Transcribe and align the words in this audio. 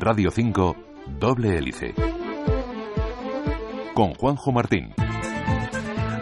Radio 0.00 0.30
5, 0.30 0.76
Doble 1.18 1.56
Hélice. 1.56 1.94
Con 3.94 4.14
Juanjo 4.14 4.52
Martín. 4.52 4.94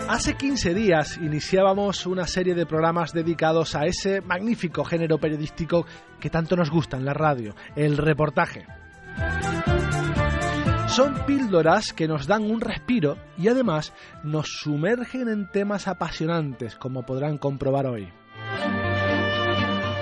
Hace 0.09 0.35
15 0.37 0.75
días 0.75 1.19
iniciábamos 1.19 2.07
una 2.07 2.27
serie 2.27 2.55
de 2.55 2.67
programas 2.67 3.13
dedicados 3.13 3.75
a 3.75 3.87
ese 3.87 4.21
magnífico 4.21 4.85
género 4.85 5.19
periodístico 5.19 5.87
que 6.21 6.31
tanto 6.31 6.57
nos 6.57 6.71
gusta 6.71 6.97
en 6.97 7.05
la 7.05 7.15
radio, 7.15 7.55
el 7.75 7.97
reportaje. 7.97 8.67
Son 10.89 11.27
píldoras 11.27 11.93
que 11.93 12.07
nos 12.07 12.27
dan 12.27 12.45
un 12.45 12.61
respiro 12.61 13.17
y 13.37 13.49
además 13.49 13.93
nos 14.23 14.47
sumergen 14.61 15.29
en 15.29 15.51
temas 15.51 15.89
apasionantes, 15.89 16.77
como 16.77 17.05
podrán 17.05 17.39
comprobar 17.39 17.87
hoy. 17.87 18.13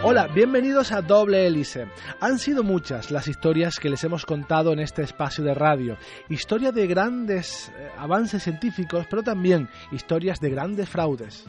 Hola, 0.05 0.27
bienvenidos 0.27 0.91
a 0.91 1.01
Doble 1.01 1.47
Hélice. 1.47 1.87
Han 2.19 2.41
sido 2.41 2.65
muchas 2.65 3.13
las 3.13 3.29
historias 3.29 3.79
que 3.79 3.89
les 3.89 4.03
hemos 4.03 4.27
contado 4.27 4.73
en 4.73 4.81
este 4.81 5.03
espacio 5.03 5.45
de 5.45 5.55
radio. 5.55 5.97
Historias 6.29 6.75
de 6.75 6.89
grandes 6.89 7.69
eh, 7.69 7.89
avances 7.97 8.43
científicos, 8.43 9.07
pero 9.09 9.23
también 9.23 9.69
historias 9.93 10.41
de 10.41 10.51
grandes 10.51 10.89
fraudes. 10.89 11.47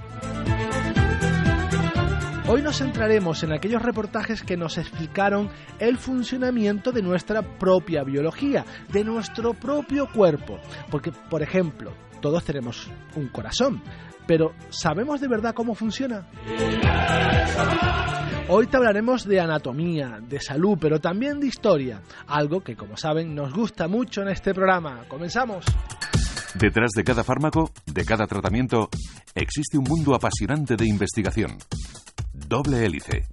Hoy 2.47 2.61
nos 2.61 2.77
centraremos 2.77 3.41
en 3.41 3.53
aquellos 3.53 3.81
reportajes 3.81 4.43
que 4.43 4.55
nos 4.55 4.77
explicaron 4.77 5.49
el 5.79 5.97
funcionamiento 5.97 6.91
de 6.91 7.01
nuestra 7.01 7.41
propia 7.41 8.03
biología, 8.03 8.65
de 8.89 9.03
nuestro 9.03 9.55
propio 9.55 10.07
cuerpo. 10.13 10.59
Porque, 10.91 11.11
por 11.11 11.41
ejemplo, 11.41 11.91
todos 12.21 12.43
tenemos 12.45 12.87
un 13.15 13.29
corazón, 13.29 13.81
pero 14.27 14.53
¿sabemos 14.69 15.21
de 15.21 15.27
verdad 15.27 15.55
cómo 15.55 15.73
funciona? 15.73 16.27
Hoy 18.49 18.67
te 18.67 18.75
hablaremos 18.75 19.25
de 19.25 19.39
anatomía, 19.39 20.19
de 20.21 20.41
salud, 20.41 20.77
pero 20.79 20.99
también 20.99 21.39
de 21.39 21.47
historia, 21.47 22.01
algo 22.27 22.59
que 22.59 22.75
como 22.75 22.97
saben 22.97 23.33
nos 23.33 23.53
gusta 23.53 23.87
mucho 23.87 24.21
en 24.21 24.27
este 24.27 24.53
programa. 24.53 25.05
Comenzamos. 25.07 25.65
Detrás 26.53 26.91
de 26.93 27.05
cada 27.05 27.23
fármaco, 27.23 27.71
de 27.85 28.03
cada 28.03 28.27
tratamiento, 28.27 28.89
existe 29.33 29.77
un 29.77 29.85
mundo 29.85 30.13
apasionante 30.13 30.75
de 30.75 30.85
investigación. 30.85 31.51
Doble 32.33 32.85
hélice. 32.85 33.23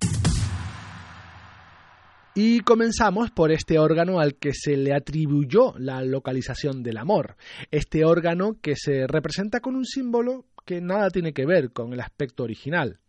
Y 2.36 2.61
comenzamos 2.61 3.33
por 3.33 3.50
este 3.50 3.80
órgano 3.80 4.20
al 4.20 4.36
que 4.36 4.55
se 4.55 4.77
le 4.77 4.95
atribuyó 4.95 5.74
la 5.77 6.02
localización 6.02 6.84
del 6.84 6.98
amor. 6.98 7.36
Este 7.72 8.05
órgano 8.05 8.58
que 8.62 8.77
se 8.77 9.08
representa 9.08 9.58
con 9.58 9.74
un 9.74 9.84
símbolo 9.84 10.45
que 10.71 10.81
nada 10.81 11.11
tiene 11.11 11.33
que 11.33 11.47
ver 11.47 11.73
con 11.73 11.93
el 11.93 11.99
aspecto 11.99 12.45
original. 12.45 13.01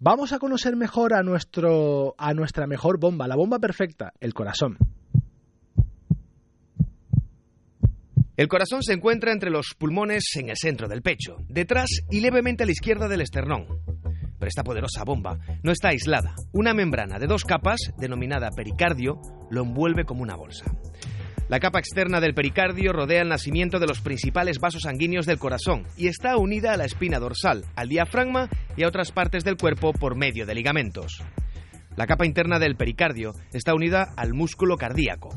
Vamos 0.00 0.34
a 0.34 0.38
conocer 0.38 0.76
mejor 0.76 1.14
a, 1.14 1.22
nuestro, 1.22 2.14
a 2.18 2.34
nuestra 2.34 2.66
mejor 2.66 3.00
bomba, 3.00 3.26
la 3.26 3.36
bomba 3.36 3.58
perfecta, 3.58 4.12
el 4.20 4.34
corazón. 4.34 4.76
El 8.36 8.48
corazón 8.48 8.82
se 8.82 8.92
encuentra 8.92 9.32
entre 9.32 9.48
los 9.48 9.74
pulmones 9.78 10.24
en 10.34 10.50
el 10.50 10.58
centro 10.58 10.88
del 10.88 11.00
pecho, 11.00 11.38
detrás 11.48 11.88
y 12.10 12.20
levemente 12.20 12.64
a 12.64 12.66
la 12.66 12.72
izquierda 12.72 13.08
del 13.08 13.22
esternón. 13.22 13.66
Pero 14.38 14.48
esta 14.48 14.62
poderosa 14.62 15.02
bomba 15.02 15.38
no 15.62 15.72
está 15.72 15.88
aislada. 15.88 16.34
Una 16.52 16.74
membrana 16.74 17.18
de 17.18 17.28
dos 17.28 17.44
capas, 17.44 17.80
denominada 17.96 18.50
pericardio, 18.54 19.22
lo 19.50 19.62
envuelve 19.62 20.04
como 20.04 20.20
una 20.20 20.36
bolsa. 20.36 20.66
La 21.50 21.58
capa 21.58 21.80
externa 21.80 22.20
del 22.20 22.32
pericardio 22.32 22.92
rodea 22.92 23.22
el 23.22 23.28
nacimiento 23.28 23.80
de 23.80 23.88
los 23.88 24.00
principales 24.00 24.60
vasos 24.60 24.82
sanguíneos 24.82 25.26
del 25.26 25.40
corazón 25.40 25.84
y 25.96 26.06
está 26.06 26.36
unida 26.36 26.72
a 26.72 26.76
la 26.76 26.84
espina 26.84 27.18
dorsal, 27.18 27.64
al 27.74 27.88
diafragma 27.88 28.48
y 28.76 28.84
a 28.84 28.86
otras 28.86 29.10
partes 29.10 29.42
del 29.42 29.56
cuerpo 29.56 29.92
por 29.92 30.14
medio 30.14 30.46
de 30.46 30.54
ligamentos. 30.54 31.24
La 31.96 32.06
capa 32.06 32.24
interna 32.24 32.60
del 32.60 32.76
pericardio 32.76 33.32
está 33.52 33.74
unida 33.74 34.12
al 34.16 34.32
músculo 34.32 34.76
cardíaco. 34.76 35.30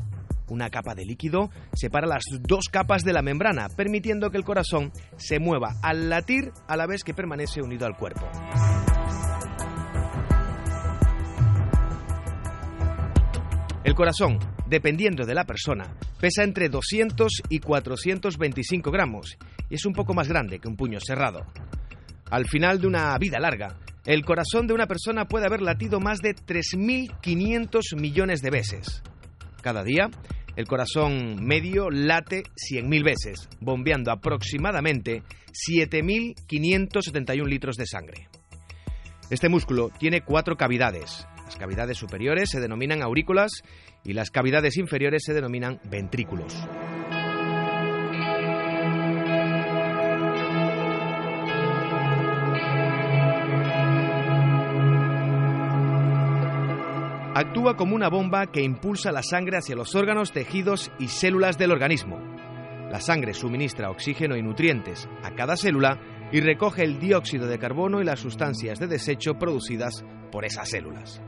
Una 0.48 0.70
capa 0.70 0.94
de 0.94 1.04
líquido 1.04 1.50
separa 1.72 2.06
las 2.06 2.22
dos 2.42 2.68
capas 2.70 3.02
de 3.02 3.12
la 3.12 3.22
membrana, 3.22 3.66
permitiendo 3.76 4.30
que 4.30 4.36
el 4.36 4.44
corazón 4.44 4.92
se 5.16 5.40
mueva 5.40 5.74
al 5.82 6.10
latir 6.10 6.52
a 6.68 6.76
la 6.76 6.86
vez 6.86 7.02
que 7.02 7.12
permanece 7.12 7.60
unido 7.60 7.86
al 7.86 7.96
cuerpo. 7.96 8.30
El 13.82 13.94
corazón, 13.96 14.38
dependiendo 14.66 15.24
de 15.24 15.34
la 15.34 15.44
persona, 15.44 15.96
pesa 16.20 16.42
entre 16.42 16.68
200 16.68 17.42
y 17.48 17.60
425 17.60 18.90
gramos 18.90 19.36
y 19.68 19.74
es 19.74 19.84
un 19.86 19.92
poco 19.92 20.14
más 20.14 20.28
grande 20.28 20.58
que 20.58 20.68
un 20.68 20.76
puño 20.76 20.98
cerrado. 21.00 21.46
Al 22.30 22.46
final 22.46 22.80
de 22.80 22.86
una 22.86 23.16
vida 23.18 23.38
larga, 23.38 23.78
el 24.06 24.24
corazón 24.24 24.66
de 24.66 24.74
una 24.74 24.86
persona 24.86 25.26
puede 25.26 25.46
haber 25.46 25.62
latido 25.62 26.00
más 26.00 26.18
de 26.18 26.34
3.500 26.34 27.98
millones 27.98 28.40
de 28.42 28.50
veces. 28.50 29.02
Cada 29.62 29.82
día, 29.82 30.10
el 30.56 30.66
corazón 30.66 31.44
medio 31.44 31.90
late 31.90 32.42
100.000 32.70 33.04
veces, 33.04 33.48
bombeando 33.60 34.12
aproximadamente 34.12 35.22
7.571 35.68 37.46
litros 37.46 37.76
de 37.76 37.86
sangre. 37.86 38.28
Este 39.30 39.48
músculo 39.48 39.90
tiene 39.98 40.20
cuatro 40.20 40.56
cavidades. 40.56 41.26
Las 41.44 41.56
cavidades 41.56 41.98
superiores 41.98 42.50
se 42.50 42.60
denominan 42.60 43.02
aurículas 43.02 43.62
y 44.02 44.12
las 44.12 44.30
cavidades 44.30 44.76
inferiores 44.76 45.22
se 45.24 45.34
denominan 45.34 45.80
ventrículos. 45.84 46.54
Actúa 57.36 57.76
como 57.76 57.96
una 57.96 58.08
bomba 58.08 58.46
que 58.46 58.62
impulsa 58.62 59.10
la 59.10 59.24
sangre 59.24 59.56
hacia 59.56 59.74
los 59.74 59.96
órganos, 59.96 60.30
tejidos 60.30 60.92
y 61.00 61.08
células 61.08 61.58
del 61.58 61.72
organismo. 61.72 62.20
La 62.92 63.00
sangre 63.00 63.34
suministra 63.34 63.90
oxígeno 63.90 64.36
y 64.36 64.42
nutrientes 64.42 65.08
a 65.24 65.34
cada 65.34 65.56
célula 65.56 65.98
y 66.30 66.40
recoge 66.40 66.84
el 66.84 67.00
dióxido 67.00 67.48
de 67.48 67.58
carbono 67.58 68.00
y 68.00 68.04
las 68.04 68.20
sustancias 68.20 68.78
de 68.78 68.86
desecho 68.86 69.34
producidas 69.34 70.04
por 70.30 70.44
esas 70.44 70.70
células. 70.70 71.20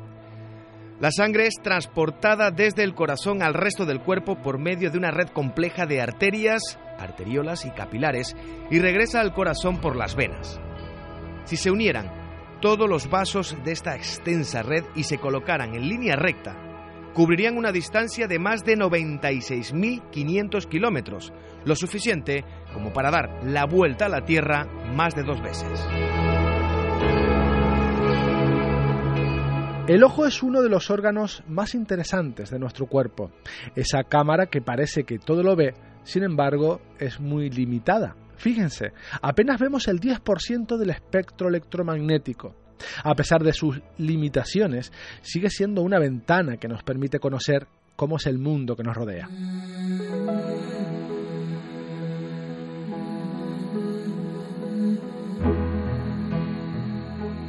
La 0.98 1.10
sangre 1.10 1.46
es 1.46 1.56
transportada 1.62 2.50
desde 2.50 2.82
el 2.82 2.94
corazón 2.94 3.42
al 3.42 3.52
resto 3.52 3.84
del 3.84 4.00
cuerpo 4.00 4.40
por 4.40 4.58
medio 4.58 4.90
de 4.90 4.96
una 4.96 5.10
red 5.10 5.28
compleja 5.28 5.84
de 5.84 6.00
arterias, 6.00 6.78
arteriolas 6.98 7.66
y 7.66 7.70
capilares 7.70 8.34
y 8.70 8.78
regresa 8.78 9.20
al 9.20 9.34
corazón 9.34 9.78
por 9.78 9.94
las 9.94 10.16
venas. 10.16 10.58
Si 11.44 11.58
se 11.58 11.70
unieran 11.70 12.10
todos 12.62 12.88
los 12.88 13.10
vasos 13.10 13.56
de 13.62 13.72
esta 13.72 13.94
extensa 13.94 14.62
red 14.62 14.84
y 14.94 15.02
se 15.02 15.18
colocaran 15.18 15.74
en 15.74 15.86
línea 15.86 16.16
recta, 16.16 16.56
cubrirían 17.12 17.58
una 17.58 17.72
distancia 17.72 18.26
de 18.26 18.38
más 18.38 18.64
de 18.64 18.78
96.500 18.78 20.66
kilómetros, 20.66 21.30
lo 21.66 21.76
suficiente 21.76 22.42
como 22.72 22.94
para 22.94 23.10
dar 23.10 23.40
la 23.44 23.66
vuelta 23.66 24.06
a 24.06 24.08
la 24.08 24.24
Tierra 24.24 24.66
más 24.94 25.14
de 25.14 25.24
dos 25.24 25.42
veces. 25.42 25.86
El 29.88 30.02
ojo 30.02 30.26
es 30.26 30.42
uno 30.42 30.62
de 30.62 30.68
los 30.68 30.90
órganos 30.90 31.44
más 31.46 31.76
interesantes 31.76 32.50
de 32.50 32.58
nuestro 32.58 32.86
cuerpo. 32.86 33.30
Esa 33.76 34.02
cámara 34.02 34.46
que 34.46 34.60
parece 34.60 35.04
que 35.04 35.20
todo 35.20 35.44
lo 35.44 35.54
ve, 35.54 35.74
sin 36.02 36.24
embargo, 36.24 36.80
es 36.98 37.20
muy 37.20 37.50
limitada. 37.50 38.16
Fíjense, 38.36 38.92
apenas 39.22 39.60
vemos 39.60 39.86
el 39.86 40.00
10% 40.00 40.76
del 40.76 40.90
espectro 40.90 41.48
electromagnético. 41.48 42.56
A 43.04 43.14
pesar 43.14 43.44
de 43.44 43.52
sus 43.52 43.80
limitaciones, 43.98 44.92
sigue 45.22 45.50
siendo 45.50 45.82
una 45.82 46.00
ventana 46.00 46.56
que 46.56 46.66
nos 46.66 46.82
permite 46.82 47.20
conocer 47.20 47.68
cómo 47.94 48.16
es 48.16 48.26
el 48.26 48.38
mundo 48.38 48.74
que 48.74 48.82
nos 48.82 48.96
rodea. 48.96 49.28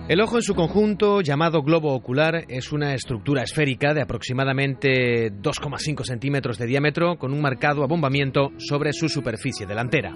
El 0.07 0.21
ojo 0.21 0.37
en 0.37 0.41
su 0.41 0.55
conjunto, 0.55 1.19
llamado 1.19 1.63
globo 1.63 1.93
ocular, 1.93 2.45
es 2.47 2.71
una 2.71 2.93
estructura 2.93 3.43
esférica 3.43 3.93
de 3.93 4.01
aproximadamente 4.01 5.33
2,5 5.33 6.05
centímetros 6.05 6.57
de 6.57 6.65
diámetro 6.65 7.17
con 7.17 7.33
un 7.33 7.41
marcado 7.41 7.83
abombamiento 7.83 8.51
sobre 8.57 8.93
su 8.93 9.09
superficie 9.09 9.65
delantera. 9.65 10.15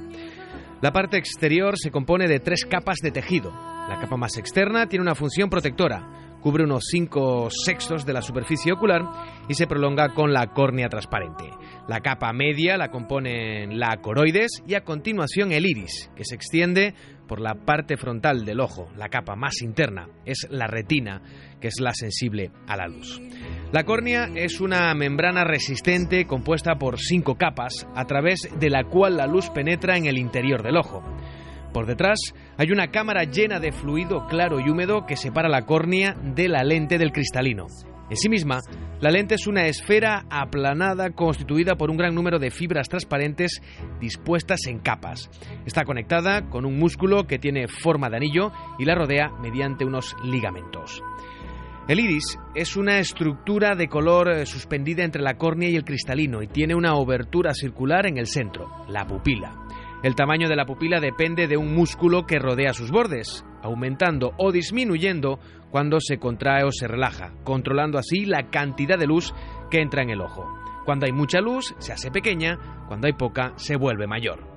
La 0.82 0.94
parte 0.94 1.18
exterior 1.18 1.78
se 1.78 1.92
compone 1.92 2.30
de 2.30 2.40
tres 2.40 2.64
capas 2.64 3.00
de 3.04 3.12
tejido. 3.12 3.52
La 3.90 4.00
capa 4.00 4.16
más 4.16 4.38
externa 4.38 4.88
tiene 4.88 5.04
una 5.04 5.14
función 5.14 5.50
protectora, 5.50 6.38
cubre 6.42 6.64
unos 6.64 6.86
5 6.90 7.50
sextos 7.52 8.06
de 8.06 8.14
la 8.14 8.22
superficie 8.22 8.72
ocular 8.72 9.04
y 9.48 9.54
se 9.54 9.68
prolonga 9.68 10.14
con 10.14 10.34
la 10.34 10.48
córnea 10.54 10.88
transparente. 10.88 11.50
La 11.88 12.00
capa 12.00 12.32
media 12.34 12.78
la 12.78 12.90
componen 12.90 13.80
la 13.80 13.98
coroides 14.02 14.64
y 14.66 14.74
a 14.74 14.84
continuación 14.84 15.52
el 15.52 15.66
iris, 15.66 16.10
que 16.16 16.26
se 16.26 16.36
extiende 16.36 16.94
por 17.28 17.40
la 17.40 17.56
parte 17.56 17.98
frontal 17.98 18.46
del 18.46 18.60
ojo. 18.60 18.90
La 18.98 19.10
capa 19.10 19.36
más 19.36 19.62
interna 19.62 20.08
es 20.26 20.48
la 20.50 20.68
retina, 20.68 21.22
que 21.60 21.68
es 21.68 21.80
la 21.80 21.94
sensible 21.94 22.52
a 22.68 22.76
la 22.78 22.88
luz. 22.88 23.22
La 23.72 23.84
córnea 23.84 24.30
es 24.36 24.60
una 24.62 24.94
membrana 24.94 25.44
resistente 25.44 26.26
compuesta 26.26 26.76
por 26.76 27.00
cinco 27.00 27.36
capas, 27.36 27.88
a 27.96 28.06
través 28.06 28.50
de 28.60 28.70
la 28.70 28.84
cual 28.84 29.18
la 29.18 29.28
luz 29.28 29.50
penetra 29.50 29.98
en 29.98 30.06
el 30.06 30.18
interior 30.18 30.64
del 30.64 30.78
ojo. 30.78 31.04
Por 31.74 31.86
detrás 31.86 32.20
hay 32.58 32.72
una 32.72 32.92
cámara 32.92 33.24
llena 33.24 33.60
de 33.60 33.72
fluido 33.72 34.28
claro 34.28 34.60
y 34.60 34.70
húmedo 34.70 35.06
que 35.06 35.16
separa 35.16 35.48
la 35.48 35.66
córnea 35.66 36.14
de 36.14 36.50
la 36.50 36.64
lente 36.64 36.98
del 36.98 37.14
cristalino. 37.14 37.68
En 38.12 38.18
sí 38.18 38.28
misma, 38.28 38.60
la 39.00 39.10
lente 39.10 39.36
es 39.36 39.48
una 39.48 39.68
esfera 39.68 40.26
aplanada 40.30 41.12
constituida 41.12 41.78
por 41.78 41.90
un 41.90 41.96
gran 41.96 42.14
número 42.14 42.40
de 42.40 42.52
fibras 42.52 42.90
transparentes 42.90 43.62
dispuestas 44.02 44.68
en 44.68 44.80
capas. 44.80 45.30
Está 45.66 45.86
conectada 45.86 46.50
con 46.50 46.66
un 46.66 46.78
músculo 46.78 47.26
que 47.26 47.40
tiene 47.40 47.70
forma 47.70 48.10
de 48.10 48.18
anillo 48.18 48.52
y 48.78 48.84
la 48.84 48.96
rodea 48.96 49.30
mediante 49.42 49.86
unos 49.86 50.14
ligamentos. 50.26 51.02
El 51.88 52.02
iris 52.02 52.38
es 52.54 52.76
una 52.76 53.00
estructura 53.00 53.76
de 53.76 53.88
color 53.88 54.30
eh, 54.30 54.46
suspendida 54.46 55.06
entre 55.06 55.22
la 55.22 55.38
córnea 55.38 55.70
y 55.70 55.78
el 55.78 55.86
cristalino 55.86 56.44
y 56.44 56.48
tiene 56.48 56.76
una 56.76 56.96
obertura 56.96 57.54
circular 57.54 58.08
en 58.08 58.18
el 58.18 58.28
centro, 58.28 58.70
la 58.90 59.08
pupila. 59.08 59.56
El 60.04 60.16
tamaño 60.16 60.50
de 60.50 60.58
la 60.58 60.66
pupila 60.66 61.00
depende 61.00 61.48
de 61.48 61.56
un 61.56 61.74
músculo 61.74 62.26
que 62.26 62.40
rodea 62.40 62.74
sus 62.74 62.92
bordes, 62.92 63.46
aumentando 63.62 64.34
o 64.38 64.52
disminuyendo 64.52 65.40
cuando 65.70 66.00
se 66.00 66.18
contrae 66.18 66.64
o 66.64 66.72
se 66.72 66.88
relaja, 66.88 67.34
controlando 67.44 67.98
así 67.98 68.26
la 68.26 68.50
cantidad 68.50 69.00
de 69.00 69.08
luz 69.08 69.34
que 69.70 69.82
entra 69.82 70.04
en 70.04 70.10
el 70.10 70.22
ojo. 70.22 70.46
Cuando 70.86 71.06
hay 71.06 71.12
mucha 71.12 71.40
luz, 71.40 71.74
se 71.80 71.94
hace 71.94 72.12
pequeña, 72.12 72.86
cuando 72.88 73.08
hay 73.08 73.14
poca, 73.14 73.54
se 73.56 73.76
vuelve 73.76 74.08
mayor. 74.08 74.52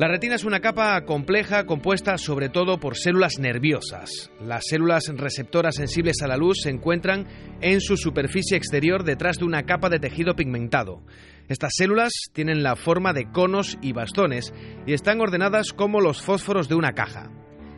La 0.00 0.08
retina 0.08 0.36
es 0.36 0.44
una 0.44 0.60
capa 0.60 1.04
compleja 1.04 1.66
compuesta 1.66 2.16
sobre 2.16 2.48
todo 2.48 2.80
por 2.80 2.96
células 2.96 3.38
nerviosas. 3.38 4.30
Las 4.40 4.64
células 4.66 5.04
receptoras 5.14 5.74
sensibles 5.74 6.22
a 6.22 6.26
la 6.26 6.38
luz 6.38 6.60
se 6.62 6.70
encuentran 6.70 7.26
en 7.60 7.82
su 7.82 7.98
superficie 7.98 8.56
exterior 8.56 9.04
detrás 9.04 9.36
de 9.36 9.44
una 9.44 9.64
capa 9.64 9.90
de 9.90 9.98
tejido 9.98 10.34
pigmentado. 10.34 11.02
Estas 11.50 11.72
células 11.76 12.12
tienen 12.32 12.62
la 12.62 12.76
forma 12.76 13.12
de 13.12 13.32
conos 13.32 13.76
y 13.82 13.92
bastones 13.92 14.54
y 14.86 14.92
están 14.92 15.20
ordenadas 15.20 15.72
como 15.72 16.00
los 16.00 16.22
fósforos 16.22 16.68
de 16.68 16.76
una 16.76 16.92
caja. 16.92 17.28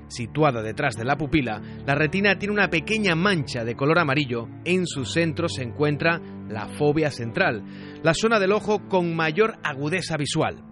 Situada 0.09 0.61
detrás 0.61 0.95
de 0.95 1.07
la 1.07 1.17
pupila, 1.17 1.63
la 1.87 1.95
retina 1.95 2.39
tiene 2.39 2.53
una 2.53 2.69
pequeña 2.69 3.15
mancha 3.15 3.65
de 3.65 3.75
color 3.75 3.99
amarillo. 3.99 4.47
En 4.67 4.87
su 4.87 5.07
centro 5.07 5.49
se 5.49 5.63
encuentra 5.63 6.21
la 6.51 6.69
fobia 6.69 7.11
central, 7.11 7.65
la 8.03 8.13
zona 8.13 8.39
del 8.39 8.53
ojo 8.53 8.87
con 8.91 9.17
mayor 9.17 9.57
agudeza 9.65 10.19
visual. 10.19 10.63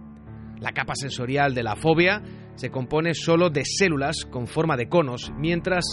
La 0.59 0.71
capa 0.71 0.93
sensorial 0.93 1.55
de 1.55 1.63
la 1.63 1.75
fobia 1.75 2.21
se 2.53 2.69
compone 2.69 3.15
solo 3.15 3.49
de 3.49 3.63
células 3.65 4.25
con 4.29 4.45
forma 4.45 4.77
de 4.77 4.89
conos, 4.89 5.31
mientras 5.39 5.85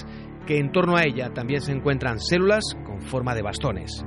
que 0.47 0.59
en 0.59 0.73
torno 0.73 0.99
a 0.99 1.05
ella 1.05 1.33
también 1.33 1.63
se 1.63 1.73
encuentran 1.73 2.21
células 2.21 2.65
con 2.85 3.01
forma 3.01 3.35
de 3.35 3.41
bastones. 3.41 4.05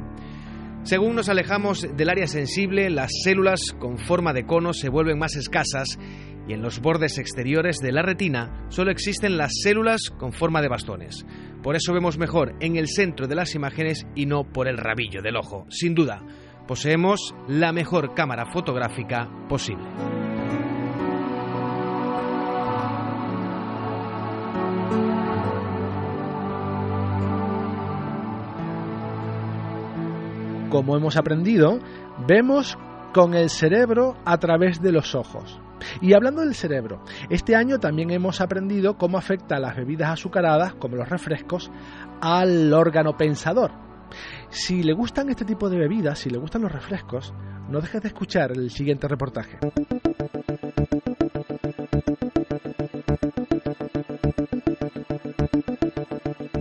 Según 0.83 1.15
nos 1.15 1.29
alejamos 1.29 1.87
del 1.95 2.09
área 2.09 2.25
sensible, 2.25 2.89
las 2.89 3.11
células 3.23 3.59
con 3.79 3.99
forma 3.99 4.33
de 4.33 4.45
cono 4.45 4.73
se 4.73 4.89
vuelven 4.89 5.19
más 5.19 5.35
escasas 5.35 5.99
y 6.47 6.53
en 6.53 6.63
los 6.63 6.79
bordes 6.79 7.19
exteriores 7.19 7.77
de 7.77 7.91
la 7.91 8.01
retina 8.01 8.65
solo 8.69 8.89
existen 8.89 9.37
las 9.37 9.51
células 9.61 10.09
con 10.09 10.33
forma 10.33 10.61
de 10.61 10.69
bastones. 10.69 11.25
Por 11.61 11.75
eso 11.75 11.93
vemos 11.93 12.17
mejor 12.17 12.55
en 12.61 12.77
el 12.77 12.87
centro 12.87 13.27
de 13.27 13.35
las 13.35 13.53
imágenes 13.53 14.07
y 14.15 14.25
no 14.25 14.43
por 14.43 14.67
el 14.67 14.77
rabillo 14.77 15.21
del 15.21 15.37
ojo. 15.37 15.67
Sin 15.69 15.93
duda, 15.93 16.23
poseemos 16.67 17.35
la 17.47 17.71
mejor 17.71 18.15
cámara 18.15 18.47
fotográfica 18.51 19.29
posible. 19.47 20.30
Como 30.71 30.95
hemos 30.95 31.17
aprendido, 31.17 31.79
vemos 32.25 32.77
con 33.13 33.35
el 33.35 33.49
cerebro 33.49 34.15
a 34.25 34.37
través 34.37 34.81
de 34.81 34.93
los 34.93 35.13
ojos. 35.13 35.59
Y 35.99 36.13
hablando 36.13 36.41
del 36.41 36.55
cerebro, 36.55 37.03
este 37.29 37.55
año 37.55 37.77
también 37.77 38.09
hemos 38.11 38.39
aprendido 38.39 38.97
cómo 38.97 39.17
afecta 39.17 39.59
las 39.59 39.75
bebidas 39.75 40.11
azucaradas, 40.11 40.73
como 40.75 40.95
los 40.95 41.09
refrescos, 41.09 41.69
al 42.21 42.73
órgano 42.73 43.17
pensador. 43.17 43.71
Si 44.49 44.81
le 44.81 44.93
gustan 44.93 45.29
este 45.29 45.45
tipo 45.45 45.69
de 45.69 45.77
bebidas, 45.77 46.19
si 46.19 46.29
le 46.29 46.37
gustan 46.37 46.61
los 46.61 46.71
refrescos, 46.71 47.33
no 47.69 47.81
dejes 47.81 48.01
de 48.01 48.07
escuchar 48.07 48.51
el 48.51 48.69
siguiente 48.69 49.07
reportaje. 49.07 49.59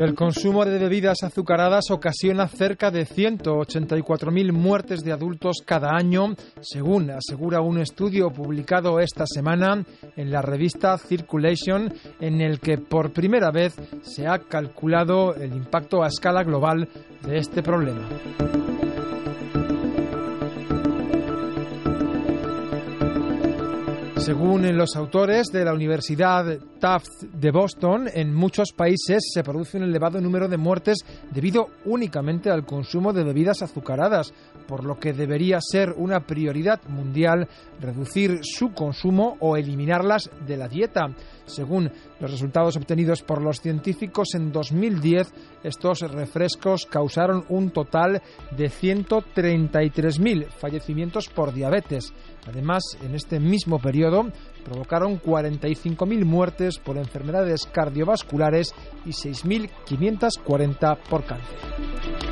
El 0.00 0.14
consumo 0.14 0.64
de 0.64 0.78
bebidas 0.78 1.22
azucaradas 1.24 1.90
ocasiona 1.90 2.48
cerca 2.48 2.90
de 2.90 3.06
184.000 3.06 4.50
muertes 4.50 5.04
de 5.04 5.12
adultos 5.12 5.58
cada 5.62 5.94
año, 5.94 6.36
según 6.62 7.10
asegura 7.10 7.60
un 7.60 7.78
estudio 7.78 8.30
publicado 8.30 8.98
esta 8.98 9.26
semana 9.26 9.84
en 10.16 10.30
la 10.30 10.40
revista 10.40 10.96
Circulation, 10.96 11.92
en 12.18 12.40
el 12.40 12.60
que 12.60 12.78
por 12.78 13.12
primera 13.12 13.50
vez 13.50 13.74
se 14.00 14.26
ha 14.26 14.38
calculado 14.38 15.34
el 15.34 15.52
impacto 15.52 16.02
a 16.02 16.06
escala 16.06 16.44
global 16.44 16.88
de 17.26 17.36
este 17.36 17.62
problema. 17.62 18.08
Según 24.20 24.76
los 24.76 24.96
autores 24.96 25.46
de 25.50 25.64
la 25.64 25.72
Universidad 25.72 26.44
Tufts 26.78 27.26
de 27.32 27.50
Boston, 27.50 28.06
en 28.12 28.34
muchos 28.34 28.72
países 28.76 29.30
se 29.32 29.42
produce 29.42 29.78
un 29.78 29.84
elevado 29.84 30.20
número 30.20 30.46
de 30.46 30.58
muertes 30.58 30.98
debido 31.30 31.68
únicamente 31.86 32.50
al 32.50 32.66
consumo 32.66 33.14
de 33.14 33.24
bebidas 33.24 33.62
azucaradas, 33.62 34.34
por 34.68 34.84
lo 34.84 34.98
que 34.98 35.14
debería 35.14 35.58
ser 35.62 35.94
una 35.96 36.20
prioridad 36.20 36.82
mundial 36.86 37.48
reducir 37.80 38.40
su 38.42 38.72
consumo 38.72 39.38
o 39.40 39.56
eliminarlas 39.56 40.30
de 40.46 40.56
la 40.58 40.68
dieta. 40.68 41.08
Según 41.54 41.90
los 42.20 42.30
resultados 42.30 42.76
obtenidos 42.76 43.22
por 43.22 43.42
los 43.42 43.60
científicos 43.60 44.34
en 44.34 44.52
2010, 44.52 45.32
estos 45.64 46.00
refrescos 46.00 46.86
causaron 46.86 47.44
un 47.48 47.70
total 47.70 48.22
de 48.56 48.66
133.000 48.66 50.48
fallecimientos 50.50 51.28
por 51.28 51.52
diabetes. 51.52 52.12
Además, 52.46 52.82
en 53.02 53.14
este 53.14 53.40
mismo 53.40 53.78
periodo 53.78 54.30
provocaron 54.64 55.20
45.000 55.20 56.24
muertes 56.24 56.78
por 56.78 56.96
enfermedades 56.96 57.66
cardiovasculares 57.66 58.74
y 59.04 59.10
6.540 59.10 60.98
por 61.08 61.24
cáncer. 61.24 62.29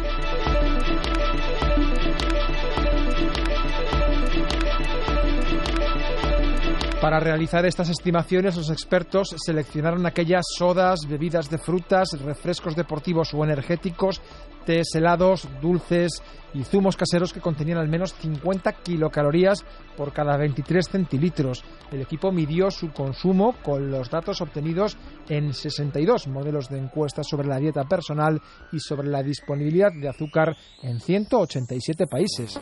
Para 7.00 7.20
realizar 7.20 7.64
estas 7.64 7.90
estimaciones, 7.90 8.56
los 8.56 8.70
expertos 8.70 9.36
seleccionaron 9.38 10.04
aquellas 10.04 10.44
sodas, 10.56 11.06
bebidas 11.08 11.48
de 11.48 11.56
frutas, 11.56 12.08
refrescos 12.20 12.74
deportivos 12.74 13.32
o 13.34 13.44
energéticos, 13.44 14.20
tés 14.66 14.96
helados, 14.96 15.48
dulces 15.62 16.20
y 16.54 16.64
zumos 16.64 16.96
caseros 16.96 17.32
que 17.32 17.40
contenían 17.40 17.78
al 17.78 17.88
menos 17.88 18.14
50 18.14 18.72
kilocalorías 18.82 19.64
por 19.96 20.12
cada 20.12 20.36
23 20.36 20.88
centilitros. 20.88 21.62
El 21.92 22.00
equipo 22.00 22.32
midió 22.32 22.68
su 22.72 22.90
consumo 22.90 23.54
con 23.62 23.92
los 23.92 24.10
datos 24.10 24.40
obtenidos 24.40 24.96
en 25.28 25.54
62 25.54 26.26
modelos 26.26 26.68
de 26.68 26.78
encuestas 26.78 27.28
sobre 27.28 27.46
la 27.46 27.58
dieta 27.58 27.84
personal 27.84 28.42
y 28.72 28.80
sobre 28.80 29.06
la 29.06 29.22
disponibilidad 29.22 29.92
de 29.92 30.08
azúcar 30.08 30.56
en 30.82 30.98
187 30.98 32.08
países. 32.08 32.60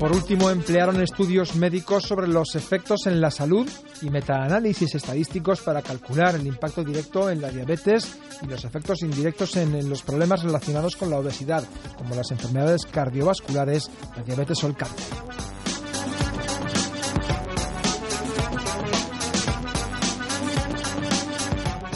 Por 0.00 0.12
último, 0.12 0.48
emplearon 0.48 1.02
estudios 1.02 1.54
médicos 1.56 2.04
sobre 2.04 2.26
los 2.26 2.54
efectos 2.54 3.06
en 3.06 3.20
la 3.20 3.30
salud 3.30 3.68
y 4.00 4.08
metaanálisis 4.08 4.94
estadísticos 4.94 5.60
para 5.60 5.82
calcular 5.82 6.36
el 6.36 6.46
impacto 6.46 6.82
directo 6.82 7.28
en 7.28 7.42
la 7.42 7.50
diabetes 7.50 8.16
y 8.40 8.46
los 8.46 8.64
efectos 8.64 9.02
indirectos 9.02 9.56
en, 9.56 9.90
los 9.90 10.00
problemas 10.00 10.42
relacionados 10.42 10.96
con 10.96 11.10
la 11.10 11.18
obesidad, 11.18 11.64
como 11.98 12.14
las 12.14 12.30
enfermedades 12.30 12.86
cardiovasculares, 12.86 13.90
la 14.16 14.22
diabetes 14.22 14.64
o 14.64 14.68
el 14.68 14.74
cáncer. 14.74 15.59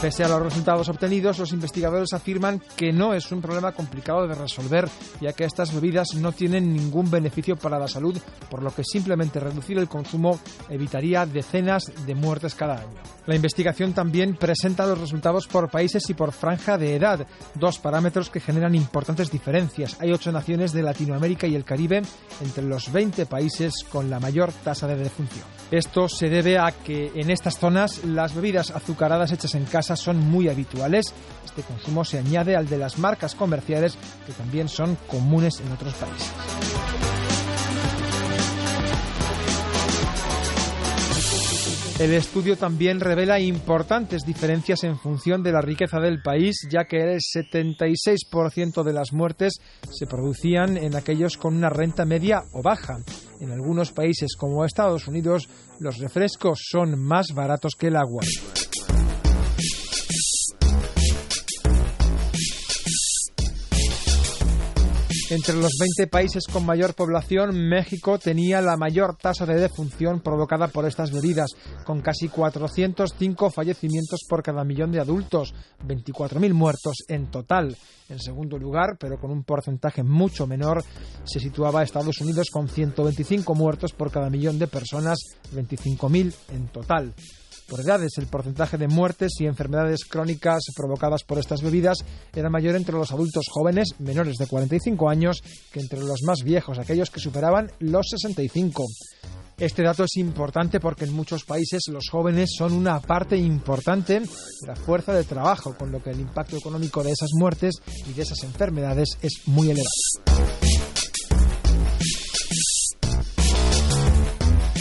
Pese 0.05 0.23
a 0.23 0.29
los 0.29 0.43
resultados 0.43 0.91
obtenidos, 0.91 1.39
los 1.39 1.55
investigadores 1.55 2.13
afirman 2.13 2.61
que 2.77 2.93
no 2.93 3.15
es 3.15 3.33
un 3.33 3.41
problema 3.41 3.73
complicado 3.73 4.29
de 4.29 4.35
resolver, 4.35 4.87
ya 5.19 5.33
que 5.33 5.45
estas 5.45 5.73
bebidas 5.73 6.09
no 6.17 6.33
tienen 6.33 6.75
ningún 6.75 7.11
beneficio 7.11 7.57
para 7.57 7.79
la 7.79 7.89
salud, 7.89 8.15
por 8.51 8.63
lo 8.63 8.71
que 8.71 8.85
simplemente 8.85 9.41
reducir 9.41 9.79
el 9.79 9.89
consumo 9.89 10.39
evitaría 10.69 11.25
decenas 11.25 11.91
de 12.05 12.15
muertes 12.15 12.55
cada 12.55 12.81
año. 12.81 13.01
La 13.25 13.35
investigación 13.35 13.95
también 13.95 14.37
presenta 14.37 14.87
los 14.87 15.01
resultados 15.01 15.47
por 15.47 15.71
países 15.71 16.11
y 16.11 16.15
por 16.15 16.33
franja 16.33 16.77
de 16.77 16.95
edad, 16.95 17.27
dos 17.55 17.79
parámetros 17.79 18.29
que 18.29 18.41
generan 18.41 18.75
importantes 18.75 19.31
diferencias. 19.31 19.97
Hay 20.01 20.13
ocho 20.13 20.31
naciones 20.31 20.75
de 20.75 20.83
Latinoamérica 20.83 21.47
y 21.47 21.55
el 21.55 21.65
Caribe 21.65 22.03
entre 22.43 22.65
los 22.65 22.93
20 22.93 23.25
países 23.25 23.73
con 23.91 24.11
la 24.11 24.21
mayor 24.21 24.53
tasa 24.53 24.87
de 24.87 24.97
defunción. 24.97 25.47
Esto 25.71 26.11
se 26.11 26.29
debe 26.29 26.59
a 26.59 26.71
que 26.73 27.13
en 27.15 27.31
estas 27.31 27.59
zonas 27.59 28.05
las 28.05 28.35
bebidas 28.35 28.71
azucaradas 28.71 29.33
hechas 29.33 29.55
en 29.55 29.65
casa 29.65 29.94
son 30.01 30.19
muy 30.19 30.49
habituales. 30.49 31.07
Este 31.45 31.63
consumo 31.63 32.05
se 32.05 32.19
añade 32.19 32.57
al 32.57 32.69
de 32.69 32.79
las 32.79 32.99
marcas 32.99 33.35
comerciales 33.35 33.97
que 34.27 34.33
también 34.33 34.69
son 34.69 34.97
comunes 35.09 35.61
en 35.61 35.73
otros 35.73 35.95
países. 35.95 36.33
El 42.01 42.13
estudio 42.13 42.57
también 42.57 42.99
revela 42.99 43.39
importantes 43.39 44.23
diferencias 44.27 44.83
en 44.83 44.99
función 44.99 45.45
de 45.45 45.53
la 45.53 45.61
riqueza 45.61 46.01
del 46.01 46.21
país, 46.23 46.67
ya 46.69 46.87
que 46.87 46.97
el 46.97 47.21
76% 47.21 48.83
de 48.83 48.93
las 48.93 49.13
muertes 49.13 49.61
se 49.93 50.07
producían 50.09 50.77
en 50.77 50.97
aquellos 50.97 51.37
con 51.37 51.55
una 51.55 51.71
renta 51.71 52.05
media 52.05 52.43
o 52.53 52.63
baja. 52.63 52.99
En 53.41 53.53
algunos 53.53 53.93
países 53.93 54.35
como 54.37 54.65
Estados 54.65 55.07
Unidos, 55.07 55.49
los 55.79 55.99
refrescos 55.99 56.59
son 56.69 56.99
más 56.99 57.29
baratos 57.33 57.75
que 57.79 57.87
el 57.87 57.97
agua. 57.97 58.25
Entre 65.35 65.57
los 65.57 65.73
20 65.81 66.07
países 66.13 66.45
con 66.47 66.65
mayor 66.65 66.95
población, 66.95 67.69
México 67.69 68.21
tenía 68.21 68.61
la 68.61 68.77
mayor 68.77 69.17
tasa 69.17 69.45
de 69.45 69.57
defunción 69.57 70.21
provocada 70.21 70.69
por 70.69 70.87
estas 70.87 71.11
bebidas, 71.11 71.51
con 71.85 72.03
casi 72.03 72.29
405 72.29 73.51
fallecimientos 73.51 74.21
por 74.29 74.45
cada 74.45 74.63
millón 74.63 74.93
de 74.93 75.01
adultos, 75.01 75.53
24.000 75.89 76.53
muertos 76.53 76.99
en 77.09 77.33
total. 77.33 77.77
En 78.09 78.21
segundo 78.21 78.59
lugar, 78.59 78.97
pero 78.97 79.19
con 79.19 79.33
un 79.33 79.43
porcentaje 79.43 80.05
mucho 80.05 80.47
menor, 80.47 80.85
se 81.25 81.41
situaba 81.41 81.83
Estados 81.83 82.21
Unidos 82.21 82.47
con 82.53 82.69
125 82.69 83.57
muertos 83.57 83.91
por 83.93 84.13
cada 84.13 84.31
millón 84.31 84.61
de 84.61 84.69
personas, 84.69 85.19
25.000 85.53 86.33
en 86.53 86.69
total. 86.69 87.13
Por 87.69 87.81
edades, 87.81 88.19
el 88.19 88.27
porcentaje 88.27 88.77
de 88.77 88.89
muertes 88.89 89.33
y 89.41 89.47
enfermedades 89.47 90.05
crónicas 90.05 90.65
provocadas 90.77 91.25
por 91.25 91.39
estas 91.39 91.63
bebidas 91.63 91.99
era 92.35 92.51
mayor 92.51 92.77
entre 92.77 92.95
los 92.95 93.11
adultos 93.11 93.47
jóvenes 93.51 93.89
menores 93.99 94.37
de 94.37 94.47
45 94.47 95.09
años 95.09 95.43
que 95.73 95.81
entre 95.81 96.01
los 96.01 96.23
más 96.23 96.43
viejos, 96.45 96.79
aquellos 96.79 97.11
que 97.11 97.21
superaban 97.21 97.71
los 97.79 98.07
65. 98.11 98.85
Este 99.57 99.83
dato 99.83 100.05
es 100.05 100.17
importante 100.17 100.81
porque 100.81 101.05
en 101.05 101.13
muchos 101.13 101.45
países 101.45 101.83
los 101.89 102.09
jóvenes 102.11 102.51
son 102.59 102.73
una 102.73 103.01
parte 103.01 103.37
importante 103.37 104.21
de 104.21 104.67
la 104.67 104.75
fuerza 104.75 105.15
de 105.15 105.25
trabajo, 105.25 105.77
con 105.79 105.93
lo 105.93 106.03
que 106.03 106.11
el 106.11 106.21
impacto 106.21 106.57
económico 106.57 107.05
de 107.05 107.13
esas 107.13 107.31
muertes 107.35 107.75
y 108.07 108.13
de 108.13 108.23
esas 108.23 108.43
enfermedades 108.43 109.11
es 109.23 109.43
muy 109.47 109.71
elevado. 109.71 110.64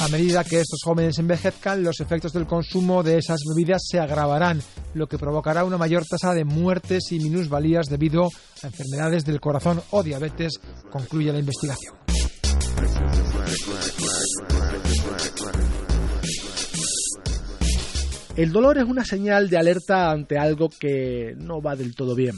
A 0.03 0.09
medida 0.09 0.43
que 0.43 0.59
estos 0.59 0.81
jóvenes 0.83 1.17
envejezcan, 1.17 1.81
los 1.81 2.01
efectos 2.01 2.33
del 2.33 2.45
consumo 2.45 3.03
de 3.03 3.19
esas 3.19 3.39
bebidas 3.47 3.83
se 3.89 4.01
agravarán, 4.01 4.61
lo 4.95 5.07
que 5.07 5.17
provocará 5.17 5.63
una 5.63 5.77
mayor 5.77 6.03
tasa 6.05 6.33
de 6.33 6.43
muertes 6.43 7.13
y 7.13 7.19
minusvalías 7.19 7.85
debido 7.87 8.27
a 8.61 8.67
enfermedades 8.67 9.23
del 9.23 9.39
corazón 9.39 9.81
o 9.91 10.03
diabetes, 10.03 10.59
concluye 10.91 11.31
la 11.31 11.39
investigación. 11.39 11.95
El 18.35 18.51
dolor 18.51 18.79
es 18.79 18.83
una 18.83 19.05
señal 19.05 19.49
de 19.49 19.57
alerta 19.57 20.11
ante 20.11 20.37
algo 20.37 20.67
que 20.67 21.33
no 21.37 21.61
va 21.61 21.77
del 21.77 21.95
todo 21.95 22.13
bien. 22.13 22.35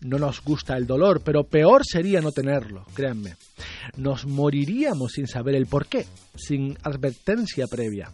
No 0.00 0.18
nos 0.18 0.42
gusta 0.42 0.76
el 0.76 0.86
dolor, 0.86 1.22
pero 1.24 1.44
peor 1.44 1.82
sería 1.84 2.20
no 2.20 2.32
tenerlo, 2.32 2.84
créanme. 2.94 3.36
Nos 3.96 4.26
moriríamos 4.26 5.12
sin 5.12 5.26
saber 5.26 5.54
el 5.54 5.66
por 5.66 5.86
qué, 5.86 6.06
sin 6.34 6.76
advertencia 6.82 7.66
previa. 7.66 8.10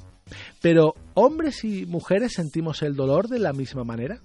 Pero, 0.60 0.94
¿hombres 1.14 1.64
y 1.64 1.86
mujeres 1.86 2.34
sentimos 2.34 2.82
el 2.82 2.94
dolor 2.94 3.28
de 3.28 3.38
la 3.40 3.52
misma 3.52 3.84
manera? 3.84 4.20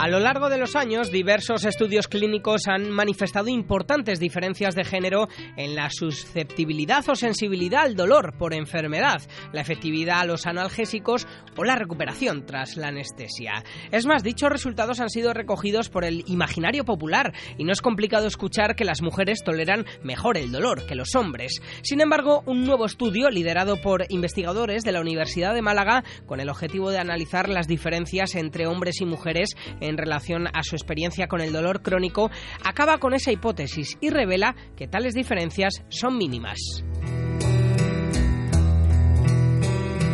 A 0.00 0.08
lo 0.08 0.18
largo 0.18 0.48
de 0.48 0.56
los 0.56 0.76
años, 0.76 1.12
diversos 1.12 1.66
estudios 1.66 2.08
clínicos 2.08 2.68
han 2.68 2.90
manifestado 2.90 3.48
importantes 3.48 4.18
diferencias 4.18 4.74
de 4.74 4.82
género 4.82 5.28
en 5.58 5.74
la 5.74 5.90
susceptibilidad 5.90 7.06
o 7.06 7.14
sensibilidad 7.14 7.82
al 7.82 7.96
dolor 7.96 8.32
por 8.38 8.54
enfermedad, 8.54 9.20
la 9.52 9.60
efectividad 9.60 10.20
a 10.20 10.24
los 10.24 10.46
analgésicos 10.46 11.28
o 11.54 11.64
la 11.64 11.76
recuperación 11.76 12.46
tras 12.46 12.78
la 12.78 12.88
anestesia. 12.88 13.62
Es 13.92 14.06
más, 14.06 14.22
dichos 14.22 14.48
resultados 14.48 15.00
han 15.00 15.10
sido 15.10 15.34
recogidos 15.34 15.90
por 15.90 16.06
el 16.06 16.24
imaginario 16.28 16.86
popular 16.86 17.34
y 17.58 17.64
no 17.64 17.72
es 17.72 17.82
complicado 17.82 18.26
escuchar 18.26 18.76
que 18.76 18.86
las 18.86 19.02
mujeres 19.02 19.44
toleran 19.44 19.84
mejor 20.02 20.38
el 20.38 20.50
dolor 20.50 20.86
que 20.86 20.94
los 20.94 21.14
hombres. 21.14 21.60
Sin 21.82 22.00
embargo, 22.00 22.42
un 22.46 22.64
nuevo 22.64 22.86
estudio 22.86 23.28
liderado 23.28 23.76
por 23.76 24.06
investigadores 24.08 24.82
de 24.82 24.92
la 24.92 25.02
Universidad 25.02 25.52
de 25.52 25.60
Málaga 25.60 26.04
con 26.24 26.40
el 26.40 26.48
objetivo 26.48 26.90
de 26.90 27.00
analizar 27.00 27.50
las 27.50 27.68
diferencias 27.68 28.34
entre 28.34 28.66
hombres 28.66 29.02
y 29.02 29.04
mujeres 29.04 29.54
relación 29.98 30.46
a 30.46 30.62
su 30.62 30.76
experiencia 30.76 31.28
con 31.28 31.40
el 31.40 31.52
dolor 31.52 31.82
crónico, 31.82 32.30
acaba 32.64 32.98
con 32.98 33.14
esa 33.14 33.32
hipótesis 33.32 33.96
y 34.00 34.10
revela 34.10 34.54
que 34.76 34.88
tales 34.88 35.14
diferencias 35.14 35.84
son 35.88 36.16
mínimas. 36.16 36.58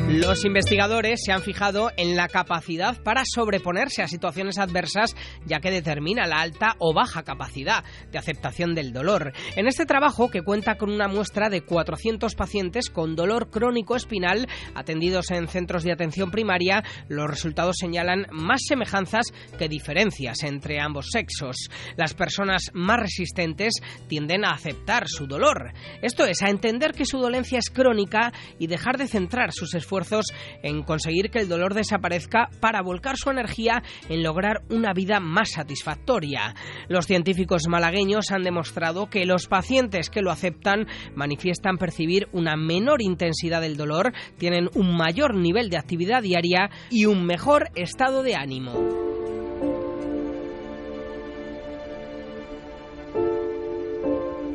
Los 0.09 0.45
investigadores 0.45 1.21
se 1.25 1.33
han 1.33 1.43
fijado 1.43 1.91
en 1.97 2.15
la 2.15 2.29
capacidad 2.29 3.03
para 3.03 3.25
sobreponerse 3.25 4.03
a 4.03 4.09
situaciones 4.09 4.57
adversas, 4.57 5.17
ya 5.45 5.59
que 5.59 5.73
determina 5.73 6.29
la 6.29 6.41
alta 6.41 6.77
o 6.79 6.95
baja 6.95 7.25
capacidad 7.25 7.83
de 8.13 8.19
aceptación 8.19 8.77
del 8.77 8.93
dolor. 8.93 9.33
En 9.57 9.67
este 9.67 9.85
trabajo, 9.85 10.31
que 10.31 10.43
cuenta 10.43 10.77
con 10.77 10.93
una 10.93 11.09
muestra 11.09 11.51
de 11.51 11.63
400 11.63 12.37
pacientes 12.37 12.89
con 12.89 13.17
dolor 13.17 13.51
crónico 13.51 13.97
espinal 13.97 14.47
atendidos 14.77 15.33
en 15.33 15.49
centros 15.49 15.83
de 15.83 15.91
atención 15.91 16.31
primaria, 16.31 16.85
los 17.09 17.29
resultados 17.29 17.75
señalan 17.77 18.29
más 18.31 18.61
semejanzas 18.65 19.33
que 19.59 19.69
diferencias 19.69 20.45
entre 20.45 20.81
ambos 20.81 21.09
sexos. 21.11 21.57
Las 21.97 22.15
personas 22.15 22.71
más 22.75 23.01
resistentes 23.01 23.75
tienden 24.07 24.45
a 24.45 24.53
aceptar 24.53 25.09
su 25.09 25.27
dolor. 25.27 25.73
Esto 26.01 26.25
es, 26.27 26.43
a 26.43 26.51
entender 26.51 26.93
que 26.93 27.07
su 27.07 27.19
dolencia 27.19 27.59
es 27.59 27.71
crónica 27.71 28.33
y 28.61 28.69
dejar 28.69 28.99
de 28.99 29.09
centrar 29.09 29.53
sus 29.53 29.75
esfuerzos 29.97 30.27
en 30.63 30.83
conseguir 30.83 31.31
que 31.31 31.39
el 31.39 31.49
dolor 31.49 31.75
desaparezca 31.75 32.49
para 32.61 32.83
volcar 32.83 33.17
su 33.17 33.31
energía 33.31 33.83
en 34.09 34.23
lograr 34.23 34.63
una 34.71 34.93
vida 34.93 35.21
más 35.21 35.53
satisfactoria. 35.53 36.55
Los 36.89 37.07
científicos 37.07 37.63
malagueños 37.69 38.31
han 38.31 38.43
demostrado 38.43 39.09
que 39.09 39.25
los 39.25 39.47
pacientes 39.47 40.11
que 40.11 40.23
lo 40.23 40.31
aceptan 40.31 40.87
manifiestan 41.15 41.79
percibir 41.79 42.29
una 42.33 42.57
menor 42.57 43.03
intensidad 43.03 43.61
del 43.61 43.77
dolor, 43.77 44.13
tienen 44.39 44.69
un 44.75 44.97
mayor 44.97 45.35
nivel 45.35 45.71
de 45.71 45.79
actividad 45.79 46.23
diaria 46.23 46.71
y 46.91 47.07
un 47.07 47.25
mejor 47.25 47.69
estado 47.75 48.23
de 48.23 48.35
ánimo. 48.35 49.06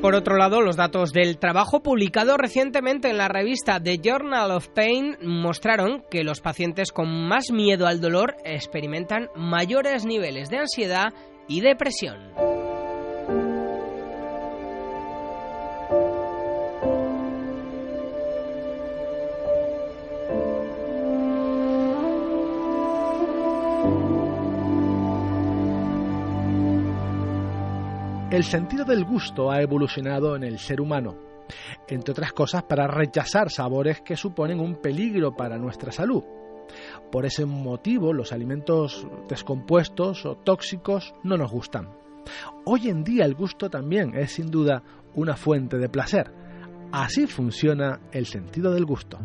Por 0.02 0.16
otro 0.16 0.36
lado, 0.36 0.62
los 0.62 0.78
datos 0.78 1.14
del 1.14 1.38
trabajo 1.38 1.84
publicado 1.84 2.36
recientemente 2.36 3.12
en 3.12 3.20
la 3.20 3.28
revista 3.28 3.80
The 3.80 4.00
Journal 4.04 4.50
of 4.50 4.68
Pain 4.70 5.16
mostraron 5.22 6.04
que 6.10 6.24
los 6.24 6.42
pacientes 6.42 6.92
con 6.92 7.28
más 7.28 7.52
miedo 7.52 7.86
al 7.86 8.02
dolor 8.02 8.36
experimentan 8.44 9.30
mayores 9.36 10.04
niveles 10.04 10.50
de 10.50 10.58
ansiedad 10.58 11.14
y 11.48 11.62
depresión. 11.62 12.51
El 28.42 28.48
sentido 28.48 28.86
del 28.86 29.06
gusto 29.06 29.52
ha 29.52 29.62
evolucionado 29.62 30.36
en 30.36 30.44
el 30.44 30.58
ser 30.58 30.82
humano, 30.82 31.16
entre 31.88 32.12
otras 32.12 32.34
cosas 32.34 32.64
para 32.64 32.88
rechazar 32.88 33.52
sabores 33.52 34.02
que 34.02 34.18
suponen 34.18 34.60
un 34.60 34.78
peligro 34.78 35.36
para 35.36 35.60
nuestra 35.60 35.92
salud. 35.92 36.24
Por 37.12 37.28
ese 37.28 37.46
motivo 37.46 38.14
los 38.14 38.32
alimentos 38.32 39.06
descompuestos 39.30 40.26
o 40.26 40.38
tóxicos 40.38 41.14
no 41.22 41.38
nos 41.38 41.52
gustan. 41.52 41.90
Hoy 42.66 42.90
en 42.90 43.04
día 43.04 43.26
el 43.26 43.36
gusto 43.36 43.70
también 43.70 44.16
es 44.16 44.32
sin 44.32 44.50
duda 44.50 44.82
una 45.14 45.36
fuente 45.36 45.78
de 45.78 45.90
placer. 45.90 46.34
Así 46.92 47.28
funciona 47.28 48.00
el 48.12 48.26
sentido 48.26 48.74
del 48.74 48.86
gusto. 48.86 49.20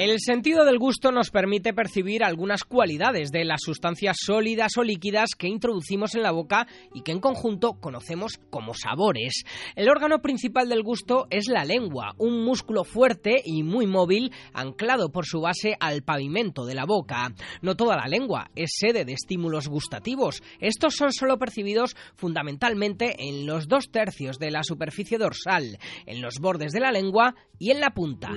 El 0.00 0.18
sentido 0.18 0.64
del 0.64 0.78
gusto 0.78 1.12
nos 1.12 1.30
permite 1.30 1.74
percibir 1.74 2.24
algunas 2.24 2.64
cualidades 2.64 3.30
de 3.32 3.44
las 3.44 3.60
sustancias 3.62 4.16
sólidas 4.18 4.78
o 4.78 4.82
líquidas 4.82 5.34
que 5.36 5.46
introducimos 5.46 6.14
en 6.14 6.22
la 6.22 6.30
boca 6.30 6.66
y 6.94 7.02
que 7.02 7.12
en 7.12 7.20
conjunto 7.20 7.74
conocemos 7.74 8.40
como 8.48 8.72
sabores. 8.72 9.44
El 9.76 9.90
órgano 9.90 10.22
principal 10.22 10.70
del 10.70 10.82
gusto 10.82 11.26
es 11.28 11.48
la 11.48 11.66
lengua, 11.66 12.14
un 12.16 12.42
músculo 12.46 12.84
fuerte 12.84 13.42
y 13.44 13.62
muy 13.62 13.86
móvil 13.86 14.32
anclado 14.54 15.12
por 15.12 15.26
su 15.26 15.42
base 15.42 15.76
al 15.80 16.02
pavimento 16.02 16.64
de 16.64 16.76
la 16.76 16.86
boca. 16.86 17.34
No 17.60 17.76
toda 17.76 17.96
la 17.96 18.08
lengua 18.08 18.50
es 18.56 18.70
sede 18.78 19.04
de 19.04 19.12
estímulos 19.12 19.68
gustativos. 19.68 20.42
Estos 20.60 20.94
son 20.94 21.12
solo 21.12 21.38
percibidos 21.38 21.94
fundamentalmente 22.16 23.28
en 23.28 23.44
los 23.44 23.68
dos 23.68 23.90
tercios 23.90 24.38
de 24.38 24.50
la 24.50 24.62
superficie 24.62 25.18
dorsal, 25.18 25.78
en 26.06 26.22
los 26.22 26.38
bordes 26.38 26.72
de 26.72 26.80
la 26.80 26.90
lengua 26.90 27.34
y 27.58 27.70
en 27.70 27.80
la 27.80 27.90
punta. 27.90 28.30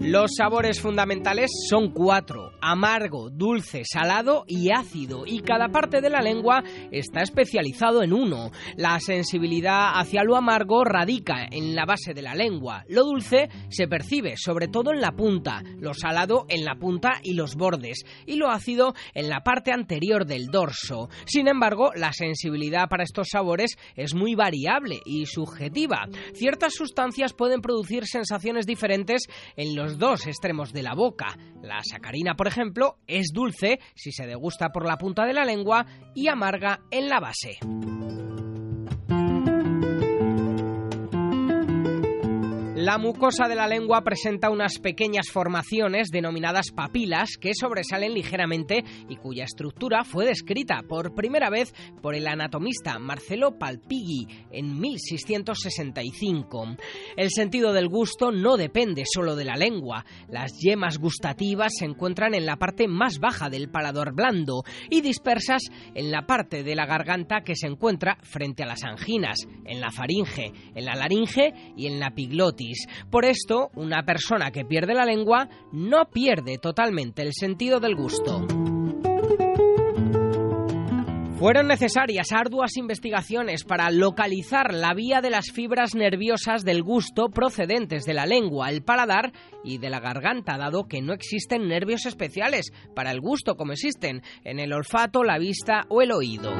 Los 0.00 0.32
sabores 0.36 0.80
fundamentales 0.80 1.50
son 1.68 1.90
cuatro, 1.90 2.52
amargo, 2.70 3.30
dulce, 3.30 3.82
salado 3.84 4.44
y 4.46 4.70
ácido, 4.70 5.24
y 5.26 5.40
cada 5.40 5.68
parte 5.68 6.00
de 6.00 6.10
la 6.10 6.22
lengua 6.22 6.62
está 6.90 7.22
especializado 7.22 8.02
en 8.02 8.12
uno. 8.12 8.50
La 8.76 8.98
sensibilidad 9.00 9.92
hacia 9.94 10.24
lo 10.24 10.36
amargo 10.36 10.84
radica 10.84 11.46
en 11.50 11.74
la 11.74 11.84
base 11.84 12.14
de 12.14 12.22
la 12.22 12.34
lengua, 12.34 12.84
lo 12.88 13.04
dulce 13.04 13.48
se 13.68 13.86
percibe 13.86 14.36
sobre 14.36 14.68
todo 14.68 14.92
en 14.92 15.00
la 15.00 15.12
punta, 15.12 15.62
lo 15.78 15.94
salado 15.94 16.46
en 16.48 16.64
la 16.64 16.76
punta 16.76 17.20
y 17.22 17.34
los 17.34 17.54
bordes, 17.56 18.04
y 18.26 18.36
lo 18.36 18.50
ácido 18.50 18.94
en 19.14 19.28
la 19.28 19.40
parte 19.40 19.72
anterior 19.72 20.24
del 20.24 20.46
dorso. 20.46 21.08
Sin 21.26 21.48
embargo, 21.48 21.90
la 21.94 22.12
sensibilidad 22.12 22.88
para 22.88 23.04
estos 23.04 23.28
sabores 23.30 23.76
es 23.96 24.14
muy 24.14 24.34
variable 24.34 25.00
y 25.04 25.26
subjetiva. 25.26 26.06
Ciertas 26.34 26.74
sustancias 26.74 27.32
pueden 27.32 27.60
producir 27.60 28.06
sensaciones 28.06 28.66
diferentes 28.66 29.26
en 29.56 29.74
los 29.74 29.98
dos 29.98 30.26
extremos 30.26 30.72
de 30.72 30.82
la 30.82 30.94
boca. 30.94 31.36
La 31.62 31.82
sacarina, 31.82 32.34
por 32.34 32.46
ejemplo, 32.46 32.53
es 33.06 33.28
dulce 33.32 33.80
si 33.94 34.12
se 34.12 34.26
degusta 34.26 34.70
por 34.70 34.86
la 34.86 34.96
punta 34.96 35.24
de 35.24 35.32
la 35.32 35.44
lengua 35.44 35.86
y 36.14 36.28
amarga 36.28 36.80
en 36.90 37.08
la 37.08 37.20
base. 37.20 37.58
La 42.84 42.98
mucosa 42.98 43.48
de 43.48 43.54
la 43.54 43.66
lengua 43.66 44.02
presenta 44.02 44.50
unas 44.50 44.78
pequeñas 44.78 45.30
formaciones 45.32 46.10
denominadas 46.10 46.70
papilas 46.70 47.38
que 47.40 47.54
sobresalen 47.58 48.12
ligeramente 48.12 48.84
y 49.08 49.16
cuya 49.16 49.44
estructura 49.44 50.04
fue 50.04 50.26
descrita 50.26 50.82
por 50.86 51.14
primera 51.14 51.48
vez 51.48 51.72
por 52.02 52.14
el 52.14 52.26
anatomista 52.26 52.98
Marcelo 52.98 53.58
Palpighi 53.58 54.28
en 54.50 54.78
1665. 54.78 56.76
El 57.16 57.30
sentido 57.30 57.72
del 57.72 57.88
gusto 57.88 58.30
no 58.30 58.58
depende 58.58 59.04
solo 59.10 59.34
de 59.34 59.46
la 59.46 59.56
lengua. 59.56 60.04
Las 60.28 60.52
yemas 60.60 60.98
gustativas 60.98 61.72
se 61.78 61.86
encuentran 61.86 62.34
en 62.34 62.44
la 62.44 62.56
parte 62.56 62.86
más 62.86 63.18
baja 63.18 63.48
del 63.48 63.70
palador 63.70 64.14
blando 64.14 64.62
y 64.90 65.00
dispersas 65.00 65.62
en 65.94 66.10
la 66.10 66.26
parte 66.26 66.62
de 66.62 66.74
la 66.74 66.84
garganta 66.84 67.44
que 67.44 67.56
se 67.56 67.66
encuentra 67.66 68.18
frente 68.24 68.62
a 68.62 68.66
las 68.66 68.84
anginas, 68.84 69.38
en 69.64 69.80
la 69.80 69.90
faringe, 69.90 70.52
en 70.74 70.84
la 70.84 70.94
laringe 70.96 71.54
y 71.78 71.86
en 71.86 71.98
la 71.98 72.10
piglotis. 72.10 72.73
Por 73.10 73.24
esto, 73.24 73.70
una 73.74 74.04
persona 74.04 74.50
que 74.50 74.64
pierde 74.64 74.94
la 74.94 75.04
lengua 75.04 75.48
no 75.72 76.06
pierde 76.06 76.58
totalmente 76.58 77.22
el 77.22 77.32
sentido 77.32 77.80
del 77.80 77.94
gusto. 77.94 78.46
Fueron 81.44 81.66
necesarias 81.66 82.32
arduas 82.32 82.76
investigaciones 82.78 83.64
para 83.64 83.90
localizar 83.90 84.72
la 84.72 84.94
vía 84.94 85.20
de 85.20 85.28
las 85.28 85.50
fibras 85.52 85.94
nerviosas 85.94 86.64
del 86.64 86.82
gusto 86.82 87.28
procedentes 87.28 88.04
de 88.04 88.14
la 88.14 88.24
lengua, 88.24 88.70
el 88.70 88.82
paladar 88.82 89.32
y 89.62 89.76
de 89.76 89.90
la 89.90 90.00
garganta, 90.00 90.56
dado 90.56 90.84
que 90.84 91.02
no 91.02 91.12
existen 91.12 91.68
nervios 91.68 92.06
especiales 92.06 92.72
para 92.94 93.10
el 93.10 93.20
gusto 93.20 93.56
como 93.56 93.72
existen 93.72 94.22
en 94.44 94.58
el 94.58 94.72
olfato, 94.72 95.22
la 95.22 95.38
vista 95.38 95.84
o 95.90 96.00
el 96.00 96.12
oído. 96.12 96.50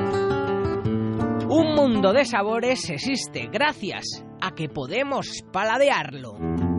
Un 1.48 1.74
mundo 1.74 2.12
de 2.12 2.26
sabores 2.26 2.90
existe 2.90 3.48
gracias 3.50 4.24
que 4.54 4.68
podemos 4.68 5.26
paladearlo. 5.52 6.73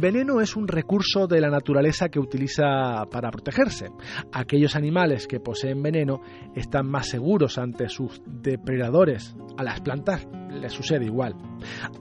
Veneno 0.00 0.40
es 0.40 0.56
un 0.56 0.66
recurso 0.66 1.26
de 1.26 1.42
la 1.42 1.50
naturaleza 1.50 2.08
que 2.08 2.18
utiliza 2.18 3.04
para 3.10 3.30
protegerse. 3.30 3.90
Aquellos 4.32 4.74
animales 4.74 5.26
que 5.26 5.40
poseen 5.40 5.82
veneno 5.82 6.22
están 6.56 6.86
más 6.86 7.08
seguros 7.08 7.58
ante 7.58 7.90
sus 7.90 8.22
depredadores. 8.24 9.36
A 9.58 9.62
las 9.62 9.82
plantas 9.82 10.26
les 10.50 10.72
sucede 10.72 11.04
igual. 11.04 11.34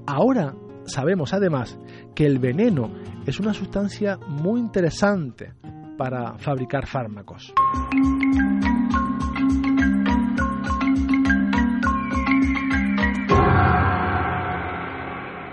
Ahora 0.08 0.56
sabemos 0.86 1.34
además 1.34 1.78
que 2.16 2.26
el 2.26 2.40
veneno 2.40 2.90
es 3.26 3.38
una 3.42 3.54
sustancia 3.54 4.18
muy 4.18 4.62
interesante 4.62 5.52
para 5.98 6.38
fabricar 6.38 6.88
fármacos. 6.88 7.54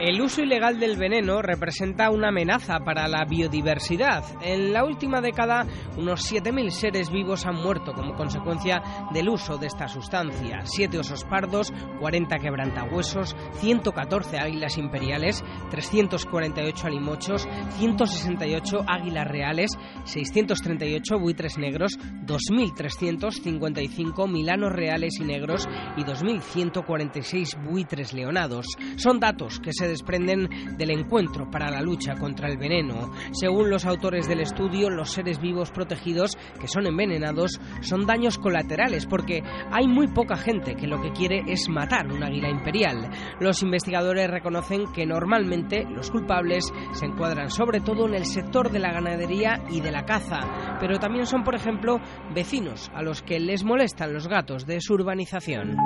El 0.06 0.22
uso 0.22 0.40
ilegal 0.40 0.78
del 0.78 0.96
veneno 0.96 1.42
representa 1.42 2.10
una 2.10 2.28
amenaza 2.28 2.78
para 2.78 3.08
la 3.08 3.24
biodiversidad. 3.28 4.22
En 4.40 4.72
la 4.72 4.84
última 4.84 5.20
década, 5.20 5.66
unos 5.96 6.32
7.000 6.32 6.70
seres 6.70 7.10
vivos 7.10 7.44
han 7.44 7.56
muerto 7.56 7.92
como 7.92 8.14
consecuencia 8.14 8.80
del 9.12 9.28
uso 9.28 9.58
de 9.58 9.66
esta 9.66 9.88
sustancia. 9.88 10.60
7 10.62 11.00
osos 11.00 11.24
pardos, 11.24 11.72
40 11.98 12.38
quebrantahuesos, 12.38 13.34
114 13.54 14.38
águilas 14.38 14.78
imperiales, 14.78 15.42
348 15.72 16.86
alimochos, 16.86 17.48
168 17.76 18.84
águilas 18.86 19.26
reales, 19.26 19.76
638 20.04 21.18
buitres 21.18 21.58
negros, 21.58 21.98
2.355 22.24 24.30
milanos 24.30 24.72
reales 24.72 25.18
y 25.18 25.24
negros 25.24 25.68
y 25.96 26.04
2.146 26.04 27.60
buitres 27.64 28.12
leonados. 28.12 28.68
Son 28.94 29.18
datos 29.18 29.58
que 29.58 29.72
se 29.72 29.95
desprenden 29.96 30.76
del 30.76 30.90
encuentro 30.90 31.50
para 31.50 31.70
la 31.70 31.80
lucha 31.80 32.14
contra 32.14 32.48
el 32.48 32.58
veneno. 32.58 33.12
Según 33.32 33.70
los 33.70 33.86
autores 33.86 34.28
del 34.28 34.40
estudio, 34.40 34.90
los 34.90 35.10
seres 35.10 35.40
vivos 35.40 35.70
protegidos 35.70 36.36
que 36.60 36.68
son 36.68 36.86
envenenados 36.86 37.58
son 37.80 38.06
daños 38.06 38.38
colaterales 38.38 39.06
porque 39.06 39.42
hay 39.72 39.88
muy 39.88 40.08
poca 40.08 40.36
gente 40.36 40.74
que 40.74 40.86
lo 40.86 41.00
que 41.00 41.12
quiere 41.12 41.44
es 41.46 41.68
matar 41.70 42.12
un 42.12 42.22
águila 42.22 42.50
imperial. 42.50 43.10
Los 43.40 43.62
investigadores 43.62 44.30
reconocen 44.30 44.92
que 44.92 45.06
normalmente 45.06 45.84
los 45.88 46.10
culpables 46.10 46.70
se 46.92 47.06
encuadran 47.06 47.50
sobre 47.50 47.80
todo 47.80 48.06
en 48.06 48.14
el 48.14 48.26
sector 48.26 48.70
de 48.70 48.80
la 48.80 48.92
ganadería 48.92 49.62
y 49.70 49.80
de 49.80 49.92
la 49.92 50.04
caza, 50.04 50.76
pero 50.78 50.98
también 50.98 51.24
son, 51.24 51.42
por 51.42 51.54
ejemplo, 51.54 52.00
vecinos 52.34 52.90
a 52.94 53.02
los 53.02 53.22
que 53.22 53.40
les 53.40 53.64
molestan 53.64 54.12
los 54.12 54.28
gatos 54.28 54.66
de 54.66 54.80
su 54.80 54.94
urbanización. 54.94 55.76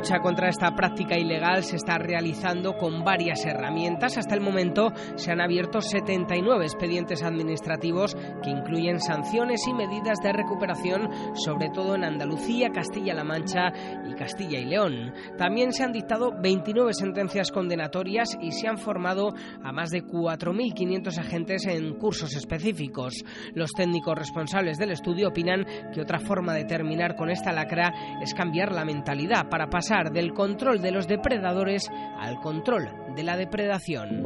Lucha 0.00 0.20
contra 0.20 0.48
esta 0.48 0.74
práctica 0.74 1.18
ilegal 1.18 1.62
se 1.62 1.76
está 1.76 1.98
realizando 1.98 2.72
con 2.78 3.04
varias 3.04 3.44
herramientas. 3.44 4.16
Hasta 4.16 4.34
el 4.34 4.40
momento 4.40 4.94
se 5.16 5.30
han 5.30 5.42
abierto 5.42 5.82
79 5.82 6.64
expedientes 6.64 7.22
administrativos 7.22 8.16
que 8.42 8.48
incluyen 8.48 8.98
sanciones 8.98 9.60
y 9.68 9.74
medidas 9.74 10.16
de 10.22 10.32
recuperación, 10.32 11.10
sobre 11.34 11.68
todo 11.68 11.96
en 11.96 12.04
Andalucía, 12.04 12.70
Castilla-La 12.70 13.24
Mancha 13.24 13.74
y 14.08 14.14
Castilla 14.14 14.58
y 14.58 14.64
León. 14.64 15.12
También 15.36 15.70
se 15.74 15.84
han 15.84 15.92
dictado 15.92 16.32
29 16.32 16.94
sentencias 16.94 17.50
condenatorias 17.50 18.38
y 18.40 18.52
se 18.52 18.68
han 18.68 18.78
formado 18.78 19.34
a 19.62 19.70
más 19.70 19.90
de 19.90 20.02
4.500 20.02 21.18
agentes 21.18 21.66
en 21.66 21.92
cursos 21.98 22.34
específicos. 22.34 23.22
Los 23.52 23.72
técnicos 23.72 24.16
responsables 24.16 24.78
del 24.78 24.92
estudio 24.92 25.28
opinan 25.28 25.66
que 25.92 26.00
otra 26.00 26.20
forma 26.20 26.54
de 26.54 26.64
terminar 26.64 27.16
con 27.16 27.28
esta 27.28 27.52
lacra 27.52 27.92
es 28.22 28.32
cambiar 28.32 28.72
la 28.72 28.86
mentalidad 28.86 29.50
para 29.50 29.68
pasar 29.68 29.89
del 29.90 30.32
control 30.32 30.80
de 30.80 30.92
los 30.92 31.08
depredadores 31.08 31.90
al 32.16 32.38
control 32.40 32.88
de 33.16 33.24
la 33.24 33.36
depredación. 33.36 34.24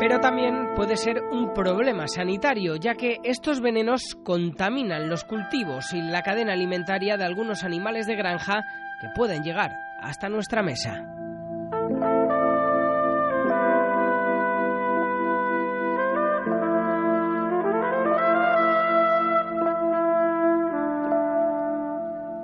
Pero 0.00 0.20
también 0.20 0.68
puede 0.74 0.96
ser 0.96 1.22
un 1.30 1.52
problema 1.52 2.08
sanitario, 2.08 2.76
ya 2.76 2.94
que 2.94 3.18
estos 3.24 3.60
venenos 3.60 4.16
contaminan 4.24 5.10
los 5.10 5.24
cultivos 5.24 5.92
y 5.92 6.00
la 6.00 6.22
cadena 6.22 6.54
alimentaria 6.54 7.18
de 7.18 7.24
algunos 7.24 7.62
animales 7.62 8.06
de 8.06 8.16
granja 8.16 8.62
que 9.02 9.08
pueden 9.14 9.42
llegar 9.42 9.72
hasta 10.00 10.30
nuestra 10.30 10.62
mesa. 10.62 11.04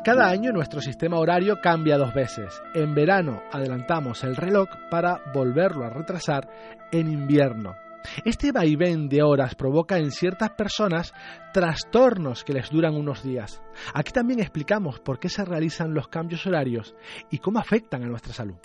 Cada 0.04 0.28
año 0.28 0.52
nuestro 0.52 0.82
sistema 0.82 1.18
horario 1.18 1.62
cambia 1.62 1.96
dos 1.96 2.12
veces. 2.12 2.60
En 2.74 2.94
verano 2.94 3.42
adelantamos 3.50 4.22
el 4.22 4.36
reloj 4.36 4.68
para 4.90 5.22
volverlo 5.32 5.86
a 5.86 5.88
retrasar 5.88 6.46
en 6.92 7.10
invierno. 7.10 7.74
Este 8.22 8.52
vaivén 8.52 9.08
de 9.08 9.22
horas 9.22 9.54
provoca 9.54 9.96
en 9.96 10.10
ciertas 10.10 10.50
personas 10.50 11.14
trastornos 11.54 12.44
que 12.44 12.52
les 12.52 12.68
duran 12.68 12.96
unos 12.96 13.22
días. 13.22 13.62
Aquí 13.94 14.12
también 14.12 14.40
explicamos 14.40 15.00
por 15.00 15.18
qué 15.18 15.30
se 15.30 15.42
realizan 15.42 15.94
los 15.94 16.08
cambios 16.08 16.46
horarios 16.46 16.94
y 17.30 17.38
cómo 17.38 17.58
afectan 17.58 18.02
a 18.02 18.06
nuestra 18.06 18.34
salud. 18.34 18.56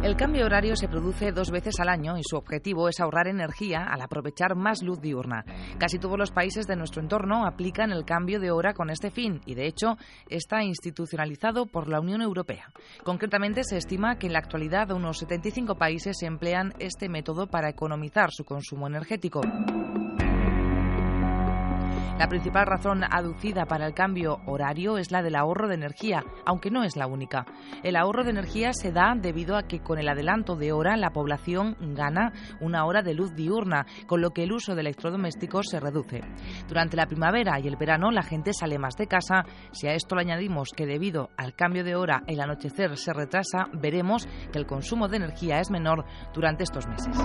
El 0.00 0.16
cambio 0.16 0.46
horario 0.46 0.76
se 0.76 0.86
produce 0.86 1.32
dos 1.32 1.50
veces 1.50 1.80
al 1.80 1.88
año 1.88 2.16
y 2.16 2.22
su 2.22 2.36
objetivo 2.36 2.88
es 2.88 3.00
ahorrar 3.00 3.26
energía 3.26 3.82
al 3.82 4.00
aprovechar 4.00 4.54
más 4.54 4.80
luz 4.80 5.00
diurna. 5.00 5.44
Casi 5.76 5.98
todos 5.98 6.16
los 6.16 6.30
países 6.30 6.68
de 6.68 6.76
nuestro 6.76 7.02
entorno 7.02 7.44
aplican 7.44 7.90
el 7.90 8.04
cambio 8.04 8.38
de 8.38 8.52
hora 8.52 8.74
con 8.74 8.90
este 8.90 9.10
fin 9.10 9.40
y, 9.44 9.56
de 9.56 9.66
hecho, 9.66 9.98
está 10.28 10.62
institucionalizado 10.62 11.66
por 11.66 11.88
la 11.88 12.00
Unión 12.00 12.22
Europea. 12.22 12.70
Concretamente, 13.02 13.64
se 13.64 13.76
estima 13.76 14.18
que 14.18 14.28
en 14.28 14.34
la 14.34 14.38
actualidad 14.38 14.92
unos 14.92 15.18
75 15.18 15.74
países 15.74 16.22
emplean 16.22 16.74
este 16.78 17.08
método 17.08 17.48
para 17.48 17.68
economizar 17.68 18.30
su 18.30 18.44
consumo 18.44 18.86
energético. 18.86 19.40
La 22.18 22.26
principal 22.26 22.66
razón 22.66 23.04
aducida 23.04 23.64
para 23.66 23.86
el 23.86 23.94
cambio 23.94 24.40
horario 24.46 24.98
es 24.98 25.12
la 25.12 25.22
del 25.22 25.36
ahorro 25.36 25.68
de 25.68 25.76
energía, 25.76 26.24
aunque 26.44 26.68
no 26.68 26.82
es 26.82 26.96
la 26.96 27.06
única. 27.06 27.46
El 27.84 27.94
ahorro 27.94 28.24
de 28.24 28.30
energía 28.30 28.72
se 28.72 28.90
da 28.90 29.14
debido 29.16 29.56
a 29.56 29.62
que 29.62 29.78
con 29.78 30.00
el 30.00 30.08
adelanto 30.08 30.56
de 30.56 30.72
hora 30.72 30.96
la 30.96 31.10
población 31.10 31.76
gana 31.94 32.32
una 32.60 32.86
hora 32.86 33.02
de 33.02 33.14
luz 33.14 33.36
diurna, 33.36 33.86
con 34.08 34.20
lo 34.20 34.30
que 34.30 34.42
el 34.42 34.52
uso 34.52 34.74
de 34.74 34.80
electrodomésticos 34.80 35.68
se 35.70 35.78
reduce. 35.78 36.22
Durante 36.66 36.96
la 36.96 37.06
primavera 37.06 37.60
y 37.60 37.68
el 37.68 37.76
verano 37.76 38.10
la 38.10 38.24
gente 38.24 38.52
sale 38.52 38.80
más 38.80 38.96
de 38.96 39.06
casa. 39.06 39.44
Si 39.70 39.86
a 39.86 39.94
esto 39.94 40.16
le 40.16 40.22
añadimos 40.22 40.70
que 40.76 40.86
debido 40.86 41.30
al 41.36 41.54
cambio 41.54 41.84
de 41.84 41.94
hora 41.94 42.24
el 42.26 42.40
anochecer 42.40 42.96
se 42.96 43.12
retrasa, 43.12 43.68
veremos 43.74 44.26
que 44.50 44.58
el 44.58 44.66
consumo 44.66 45.06
de 45.06 45.18
energía 45.18 45.60
es 45.60 45.70
menor 45.70 46.04
durante 46.34 46.64
estos 46.64 46.84
meses. 46.88 47.16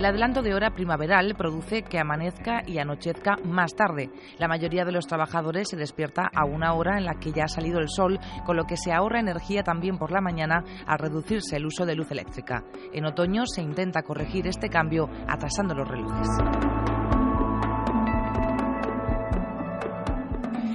El 0.00 0.06
adelanto 0.06 0.40
de 0.40 0.54
hora 0.54 0.70
primaveral 0.70 1.34
produce 1.36 1.82
que 1.82 1.98
amanezca 1.98 2.62
y 2.66 2.78
anochezca 2.78 3.36
más 3.44 3.74
tarde. 3.74 4.08
La 4.38 4.48
mayoría 4.48 4.86
de 4.86 4.92
los 4.92 5.06
trabajadores 5.06 5.68
se 5.68 5.76
despierta 5.76 6.22
a 6.34 6.46
una 6.46 6.72
hora 6.72 6.96
en 6.96 7.04
la 7.04 7.16
que 7.20 7.32
ya 7.32 7.44
ha 7.44 7.48
salido 7.48 7.80
el 7.80 7.90
sol, 7.90 8.18
con 8.46 8.56
lo 8.56 8.64
que 8.64 8.78
se 8.78 8.94
ahorra 8.94 9.20
energía 9.20 9.62
también 9.62 9.98
por 9.98 10.10
la 10.10 10.22
mañana 10.22 10.64
al 10.86 10.98
reducirse 11.00 11.56
el 11.56 11.66
uso 11.66 11.84
de 11.84 11.96
luz 11.96 12.10
eléctrica. 12.12 12.64
En 12.94 13.04
otoño 13.04 13.44
se 13.44 13.60
intenta 13.60 14.00
corregir 14.00 14.46
este 14.46 14.70
cambio 14.70 15.06
atrasando 15.28 15.74
los 15.74 15.86
relojes. 15.86 16.99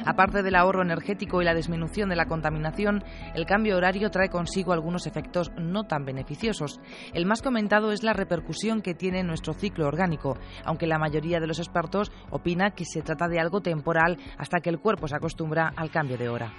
Aparte 0.06 0.44
del 0.44 0.56
ahorro 0.56 0.84
energético 0.84 1.41
y 1.41 1.46
la 1.46 1.56
disminución 1.56 2.10
de 2.10 2.15
la 2.15 2.28
contaminación, 2.28 3.04
el 3.34 3.46
cambio 3.46 3.78
horario 3.78 4.12
trae 4.12 4.30
consigo 4.30 4.72
algunos 4.72 5.08
efectos 5.08 5.52
no 5.58 5.86
tan 5.86 6.06
beneficiosos. 6.06 6.80
El 7.13 7.26
más 7.26 7.41
comentado 7.41 7.91
es 7.91 8.04
la 8.04 8.13
repercusión 8.13 8.82
que 8.82 8.94
tiene 8.94 9.22
en 9.22 9.28
nuestro 9.28 9.54
ciclo 9.54 9.88
orgánico, 9.88 10.38
aunque 10.63 10.88
la 10.88 11.00
mayoría 11.00 11.39
de 11.39 11.48
los 11.48 11.60
expertos 11.60 12.12
opina 12.30 12.72
que 12.72 12.86
se 12.86 13.02
trata 13.02 13.28
de 13.28 13.39
algo 13.39 13.62
temporal 13.62 14.18
hasta 14.38 14.60
que 14.60 14.70
el 14.70 14.80
cuerpo 14.80 15.08
se 15.08 15.15
acostumbra 15.15 15.74
al 15.76 15.89
cambio 15.89 16.18
de 16.18 16.30
hora. 16.30 16.54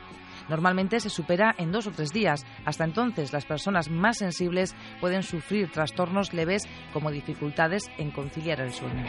Normalmente 0.49 1.01
se 1.01 1.11
supera 1.11 1.55
en 1.59 1.73
dos 1.73 1.87
o 1.87 1.91
tres 1.91 2.13
días. 2.13 2.45
Hasta 2.65 2.85
entonces, 2.85 3.33
las 3.33 3.45
personas 3.45 3.91
más 3.91 4.19
sensibles 4.19 4.75
pueden 5.01 5.23
sufrir 5.23 5.71
trastornos 5.71 6.33
leves 6.33 6.69
como 6.93 7.11
dificultades 7.11 7.91
en 7.99 8.11
conciliar 8.11 8.61
el 8.61 8.73
sueño. 8.73 9.07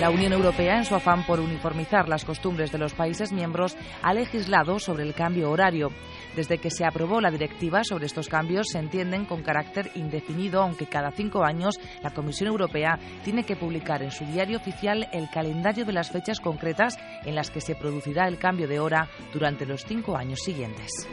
La 0.00 0.10
Unión 0.10 0.32
Europea, 0.32 0.76
en 0.78 0.84
su 0.84 0.94
afán 0.94 1.26
por 1.26 1.40
uniformizar 1.40 2.08
las 2.08 2.24
costumbres 2.24 2.70
de 2.70 2.78
los 2.78 2.94
países 2.94 3.32
miembros, 3.32 3.76
ha 4.00 4.14
legislado 4.14 4.78
sobre 4.78 5.02
el 5.02 5.12
cambio 5.12 5.50
horario. 5.50 5.88
Desde 6.36 6.58
que 6.58 6.70
se 6.70 6.84
aprobó 6.84 7.20
la 7.20 7.32
directiva 7.32 7.82
sobre 7.82 8.06
estos 8.06 8.28
cambios, 8.28 8.68
se 8.68 8.78
entienden 8.78 9.24
con 9.24 9.42
carácter 9.42 9.90
indefinido, 9.96 10.62
aunque 10.62 10.86
cada 10.86 11.10
cinco 11.10 11.44
años 11.44 11.80
la 12.00 12.10
Comisión 12.10 12.48
Europea 12.48 12.96
tiene 13.24 13.42
que 13.42 13.56
publicar 13.56 14.00
en 14.02 14.12
su 14.12 14.24
diario 14.24 14.58
oficial 14.58 15.08
el 15.12 15.28
calendario 15.30 15.84
de 15.84 15.92
las 15.92 16.12
fechas 16.12 16.38
concretas 16.38 16.96
en 17.24 17.34
las 17.34 17.50
que 17.50 17.60
se 17.60 17.74
producirá 17.74 18.28
el 18.28 18.38
cambio 18.38 18.68
de 18.68 18.78
hora 18.78 19.08
durante 19.32 19.66
los 19.66 19.84
cinco 19.84 20.16
años 20.16 20.38
siguientes. 20.38 21.08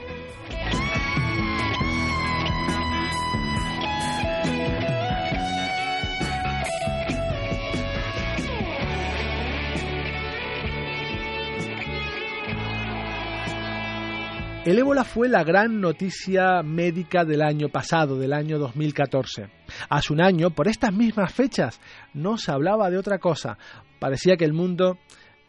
El 14.65 14.79
ébola 14.79 15.03
fue 15.03 15.29
la 15.29 15.43
gran 15.43 15.79
noticia 15.79 16.63
médica 16.63 17.23
del 17.23 17.43
año 17.43 17.69
pasado, 17.69 18.17
del 18.17 18.33
año 18.33 18.57
2014. 18.57 19.47
Hace 19.89 20.11
un 20.11 20.19
año, 20.19 20.49
por 20.49 20.67
estas 20.67 20.91
mismas 20.91 21.31
fechas, 21.31 21.79
no 22.15 22.35
se 22.39 22.51
hablaba 22.51 22.89
de 22.89 22.97
otra 22.97 23.19
cosa. 23.19 23.59
Parecía 23.99 24.35
que 24.37 24.43
el 24.45 24.53
mundo 24.53 24.97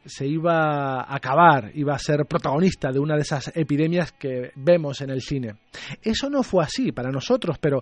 se 0.05 0.26
iba 0.26 1.00
a 1.00 1.16
acabar, 1.16 1.70
iba 1.74 1.94
a 1.94 1.98
ser 1.98 2.26
protagonista 2.26 2.92
de 2.92 2.98
una 2.98 3.14
de 3.14 3.22
esas 3.22 3.57
epidemias 3.57 4.12
que 4.12 4.52
vemos 4.55 5.00
en 5.00 5.09
el 5.09 5.22
cine. 5.22 5.61
Eso 6.02 6.29
no 6.29 6.42
fue 6.42 6.62
así 6.62 6.92
para 6.92 7.11
nosotros, 7.11 7.57
pero 7.59 7.81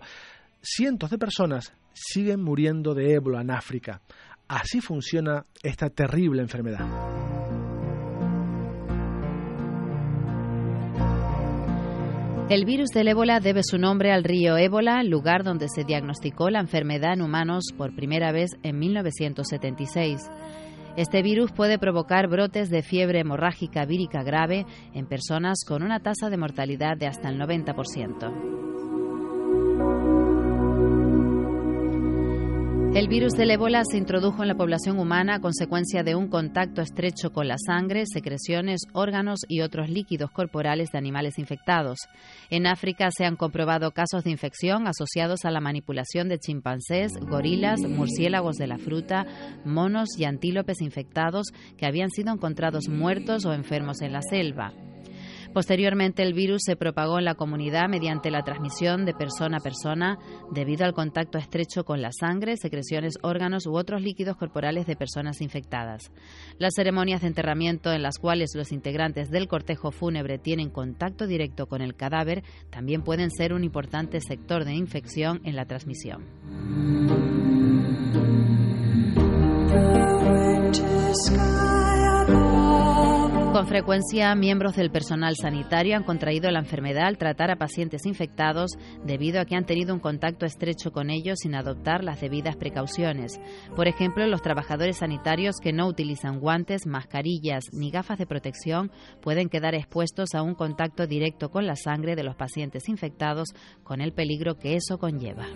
cientos 0.62 1.10
de 1.10 1.18
personas 1.18 1.72
siguen 1.92 2.44
muriendo 2.44 2.94
de 2.94 3.12
ébola 3.12 3.40
en 3.40 3.50
África. 3.50 4.00
Así 4.46 4.80
funciona 4.80 5.44
esta 5.64 5.90
terrible 5.90 6.42
enfermedad. 6.42 7.43
El 12.50 12.66
virus 12.66 12.90
del 12.90 13.08
ébola 13.08 13.40
debe 13.40 13.62
su 13.64 13.78
nombre 13.78 14.12
al 14.12 14.22
río 14.22 14.58
Ébola, 14.58 15.02
lugar 15.02 15.44
donde 15.44 15.66
se 15.74 15.82
diagnosticó 15.82 16.50
la 16.50 16.60
enfermedad 16.60 17.14
en 17.14 17.22
humanos 17.22 17.64
por 17.74 17.96
primera 17.96 18.32
vez 18.32 18.50
en 18.62 18.78
1976. 18.78 20.20
Este 20.96 21.22
virus 21.22 21.52
puede 21.52 21.78
provocar 21.78 22.28
brotes 22.28 22.68
de 22.68 22.82
fiebre 22.82 23.20
hemorrágica 23.20 23.86
vírica 23.86 24.22
grave 24.22 24.66
en 24.92 25.06
personas 25.06 25.64
con 25.66 25.82
una 25.82 26.00
tasa 26.00 26.28
de 26.28 26.36
mortalidad 26.36 26.98
de 26.98 27.06
hasta 27.06 27.30
el 27.30 27.40
90%. 27.40 28.73
El 32.94 33.08
virus 33.08 33.32
del 33.32 33.50
ébola 33.50 33.82
se 33.84 33.98
introdujo 33.98 34.42
en 34.42 34.48
la 34.48 34.54
población 34.54 35.00
humana 35.00 35.34
a 35.34 35.40
consecuencia 35.40 36.04
de 36.04 36.14
un 36.14 36.28
contacto 36.28 36.80
estrecho 36.80 37.32
con 37.32 37.48
la 37.48 37.56
sangre, 37.58 38.04
secreciones, 38.06 38.82
órganos 38.92 39.40
y 39.48 39.62
otros 39.62 39.90
líquidos 39.90 40.30
corporales 40.30 40.92
de 40.92 40.98
animales 40.98 41.40
infectados. 41.40 41.98
En 42.50 42.68
África 42.68 43.10
se 43.10 43.24
han 43.24 43.34
comprobado 43.34 43.90
casos 43.90 44.22
de 44.22 44.30
infección 44.30 44.86
asociados 44.86 45.44
a 45.44 45.50
la 45.50 45.60
manipulación 45.60 46.28
de 46.28 46.38
chimpancés, 46.38 47.10
gorilas, 47.20 47.80
murciélagos 47.80 48.54
de 48.58 48.68
la 48.68 48.78
fruta, 48.78 49.26
monos 49.64 50.10
y 50.16 50.24
antílopes 50.24 50.80
infectados 50.80 51.48
que 51.76 51.86
habían 51.86 52.10
sido 52.10 52.32
encontrados 52.32 52.88
muertos 52.88 53.44
o 53.44 53.52
enfermos 53.54 54.02
en 54.02 54.12
la 54.12 54.22
selva. 54.22 54.72
Posteriormente, 55.54 56.24
el 56.24 56.34
virus 56.34 56.62
se 56.64 56.74
propagó 56.74 57.20
en 57.20 57.24
la 57.24 57.36
comunidad 57.36 57.88
mediante 57.88 58.32
la 58.32 58.42
transmisión 58.42 59.06
de 59.06 59.14
persona 59.14 59.58
a 59.58 59.60
persona 59.60 60.18
debido 60.50 60.84
al 60.84 60.94
contacto 60.94 61.38
estrecho 61.38 61.84
con 61.84 62.02
la 62.02 62.10
sangre, 62.10 62.56
secreciones, 62.56 63.14
órganos 63.22 63.66
u 63.66 63.76
otros 63.76 64.02
líquidos 64.02 64.36
corporales 64.36 64.86
de 64.86 64.96
personas 64.96 65.40
infectadas. 65.40 66.10
Las 66.58 66.74
ceremonias 66.74 67.20
de 67.20 67.28
enterramiento 67.28 67.92
en 67.92 68.02
las 68.02 68.18
cuales 68.18 68.50
los 68.56 68.72
integrantes 68.72 69.30
del 69.30 69.46
cortejo 69.46 69.92
fúnebre 69.92 70.38
tienen 70.38 70.70
contacto 70.70 71.28
directo 71.28 71.66
con 71.66 71.82
el 71.82 71.94
cadáver 71.94 72.42
también 72.70 73.02
pueden 73.02 73.30
ser 73.30 73.52
un 73.52 73.62
importante 73.62 74.20
sector 74.20 74.64
de 74.64 74.74
infección 74.74 75.40
en 75.44 75.54
la 75.54 75.66
transmisión. 75.66 76.24
Con 83.54 83.68
frecuencia, 83.68 84.34
miembros 84.34 84.74
del 84.74 84.90
personal 84.90 85.36
sanitario 85.36 85.96
han 85.96 86.02
contraído 86.02 86.50
la 86.50 86.58
enfermedad 86.58 87.06
al 87.06 87.18
tratar 87.18 87.52
a 87.52 87.56
pacientes 87.56 88.04
infectados 88.04 88.72
debido 89.04 89.40
a 89.40 89.44
que 89.44 89.54
han 89.54 89.64
tenido 89.64 89.94
un 89.94 90.00
contacto 90.00 90.44
estrecho 90.44 90.90
con 90.90 91.08
ellos 91.08 91.38
sin 91.40 91.54
adoptar 91.54 92.02
las 92.02 92.20
debidas 92.20 92.56
precauciones. 92.56 93.38
Por 93.76 93.86
ejemplo, 93.86 94.26
los 94.26 94.42
trabajadores 94.42 94.96
sanitarios 94.96 95.58
que 95.62 95.72
no 95.72 95.86
utilizan 95.86 96.40
guantes, 96.40 96.84
mascarillas 96.84 97.66
ni 97.72 97.92
gafas 97.92 98.18
de 98.18 98.26
protección 98.26 98.90
pueden 99.22 99.48
quedar 99.48 99.76
expuestos 99.76 100.34
a 100.34 100.42
un 100.42 100.56
contacto 100.56 101.06
directo 101.06 101.50
con 101.50 101.64
la 101.64 101.76
sangre 101.76 102.16
de 102.16 102.24
los 102.24 102.34
pacientes 102.34 102.88
infectados 102.88 103.50
con 103.84 104.00
el 104.00 104.12
peligro 104.12 104.58
que 104.58 104.74
eso 104.74 104.98
conlleva. 104.98 105.46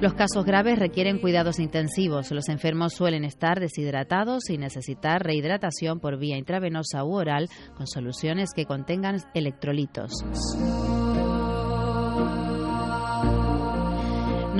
Los 0.00 0.14
casos 0.14 0.46
graves 0.46 0.78
requieren 0.78 1.18
cuidados 1.18 1.58
intensivos. 1.58 2.30
Los 2.30 2.48
enfermos 2.48 2.94
suelen 2.94 3.22
estar 3.24 3.60
deshidratados 3.60 4.48
y 4.48 4.56
necesitar 4.56 5.22
rehidratación 5.22 6.00
por 6.00 6.18
vía 6.18 6.38
intravenosa 6.38 7.04
u 7.04 7.16
oral 7.16 7.50
con 7.76 7.86
soluciones 7.86 8.50
que 8.54 8.64
contengan 8.64 9.18
electrolitos. 9.34 10.12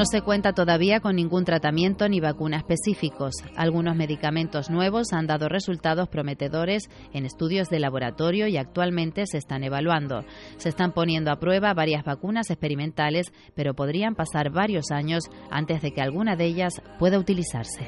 No 0.01 0.07
se 0.07 0.23
cuenta 0.23 0.55
todavía 0.55 1.01
con 1.01 1.17
ningún 1.17 1.45
tratamiento 1.45 2.09
ni 2.09 2.21
vacuna 2.21 2.57
específicos. 2.57 3.35
Algunos 3.55 3.95
medicamentos 3.95 4.71
nuevos 4.71 5.13
han 5.13 5.27
dado 5.27 5.51
resultados 5.51 6.09
prometedores 6.09 6.89
en 7.13 7.27
estudios 7.27 7.69
de 7.69 7.81
laboratorio 7.81 8.47
y 8.47 8.57
actualmente 8.57 9.27
se 9.27 9.37
están 9.37 9.63
evaluando. 9.63 10.25
Se 10.57 10.71
están 10.71 10.93
poniendo 10.93 11.31
a 11.31 11.39
prueba 11.39 11.75
varias 11.75 12.03
vacunas 12.03 12.49
experimentales, 12.49 13.31
pero 13.55 13.75
podrían 13.75 14.15
pasar 14.15 14.49
varios 14.49 14.91
años 14.91 15.25
antes 15.51 15.83
de 15.83 15.93
que 15.93 16.01
alguna 16.01 16.35
de 16.35 16.47
ellas 16.47 16.81
pueda 16.99 17.19
utilizarse. 17.19 17.87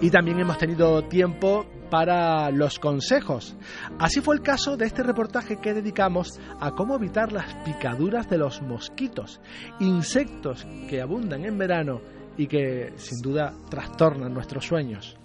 Y 0.00 0.10
también 0.10 0.38
hemos 0.38 0.58
tenido 0.58 1.02
tiempo 1.04 1.66
para 1.90 2.50
los 2.50 2.78
consejos. 2.78 3.56
Así 3.98 4.20
fue 4.20 4.36
el 4.36 4.42
caso 4.42 4.76
de 4.76 4.86
este 4.86 5.02
reportaje 5.02 5.56
que 5.56 5.74
dedicamos 5.74 6.38
a 6.60 6.72
cómo 6.72 6.96
evitar 6.96 7.32
las 7.32 7.54
picaduras 7.64 8.28
de 8.28 8.38
los 8.38 8.62
mosquitos, 8.62 9.40
insectos 9.80 10.66
que 10.88 11.00
abundan 11.00 11.44
en 11.44 11.58
verano 11.58 12.00
y 12.36 12.46
que 12.46 12.92
sin 12.96 13.20
duda 13.20 13.52
trastornan 13.68 14.32
nuestros 14.32 14.64
sueños. 14.64 15.16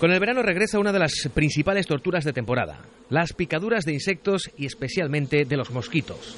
Con 0.00 0.12
el 0.12 0.20
verano 0.20 0.42
regresa 0.42 0.78
una 0.78 0.92
de 0.92 0.98
las 0.98 1.12
principales 1.32 1.86
torturas 1.86 2.22
de 2.22 2.34
temporada, 2.34 2.80
las 3.08 3.32
picaduras 3.32 3.84
de 3.84 3.94
insectos 3.94 4.50
y 4.58 4.66
especialmente 4.66 5.46
de 5.46 5.56
los 5.56 5.70
mosquitos. 5.70 6.36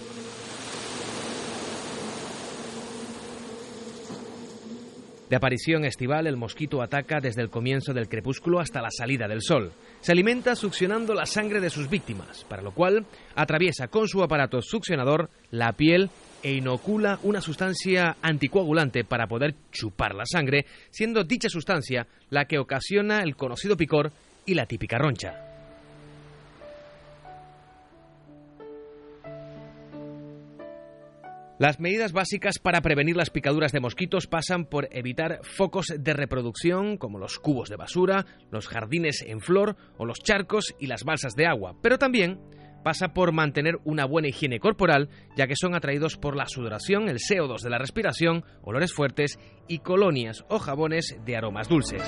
De 5.29 5.37
aparición 5.37 5.85
estival, 5.85 6.27
el 6.27 6.39
mosquito 6.39 6.81
ataca 6.81 7.21
desde 7.21 7.43
el 7.43 7.51
comienzo 7.51 7.93
del 7.93 8.09
crepúsculo 8.09 8.61
hasta 8.61 8.81
la 8.81 8.91
salida 8.91 9.29
del 9.29 9.43
sol. 9.43 9.73
Se 10.01 10.13
alimenta 10.13 10.57
succionando 10.57 11.13
la 11.13 11.27
sangre 11.27 11.61
de 11.61 11.69
sus 11.69 11.91
víctimas, 11.91 12.45
para 12.49 12.63
lo 12.63 12.73
cual 12.73 13.05
atraviesa 13.35 13.89
con 13.89 14.09
su 14.09 14.23
aparato 14.23 14.63
succionador 14.63 15.29
la 15.51 15.73
piel 15.73 16.09
e 16.43 16.53
inocula 16.53 17.19
una 17.25 17.43
sustancia 17.43 18.17
anticoagulante 18.23 19.05
para 19.05 19.27
poder 19.27 19.55
chupar 19.71 20.15
la 20.15 20.25
sangre, 20.25 20.65
siendo 20.91 21.25
dicha 21.25 21.51
sustancia 21.51 22.07
la 22.31 22.47
que 22.47 22.59
ocasiona 22.59 23.21
el 23.21 23.37
conocido 23.37 23.77
picor 23.77 24.13
y 24.47 24.55
la 24.55 24.65
típica 24.65 24.97
roncha. 24.97 25.48
Las 31.59 31.81
medidas 31.81 32.13
básicas 32.13 32.61
para 32.61 32.81
prevenir 32.83 33.17
las 33.17 33.31
picaduras 33.31 33.73
de 33.73 33.81
mosquitos 33.81 34.29
pasan 34.29 34.65
por 34.65 34.89
evitar 34.93 35.41
focos 35.43 35.87
de 35.99 36.13
reproducción 36.13 36.97
como 36.99 37.19
los 37.19 37.41
cubos 37.41 37.69
de 37.69 37.75
basura, 37.75 38.27
los 38.53 38.69
jardines 38.69 39.25
en 39.27 39.41
flor 39.41 39.77
o 39.97 40.07
los 40.07 40.19
charcos 40.19 40.77
y 40.79 40.87
las 40.87 41.03
balsas 41.03 41.35
de 41.35 41.47
agua, 41.47 41.75
pero 41.83 41.99
también 41.99 42.39
pasa 42.85 43.09
por 43.09 43.33
mantener 43.33 43.79
una 43.85 44.07
buena 44.07 44.29
higiene 44.29 44.61
corporal, 44.61 45.09
ya 45.37 45.49
que 45.49 45.57
son 45.57 45.75
atraídos 45.75 46.17
por 46.17 46.37
la 46.37 46.47
sudoración, 46.47 47.09
el 47.09 47.19
CO2 47.19 47.61
de 47.63 47.71
la 47.71 47.79
respiración, 47.79 48.45
olores 48.63 48.93
fuertes 48.93 49.37
y 49.67 49.81
colonias 49.81 50.45
o 50.49 50.61
jabones 50.61 51.17
de 51.25 51.37
aromas 51.37 51.69
dulces. 51.69 52.03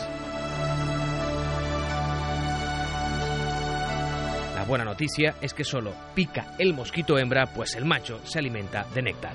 Buena 4.71 4.85
noticia 4.85 5.35
es 5.43 5.53
que 5.53 5.65
solo 5.65 5.93
pica 6.15 6.55
el 6.57 6.73
mosquito 6.73 7.19
hembra, 7.19 7.47
pues 7.47 7.75
el 7.75 7.85
macho 7.85 8.21
se 8.25 8.39
alimenta 8.39 8.87
de 8.95 9.03
néctar. 9.03 9.35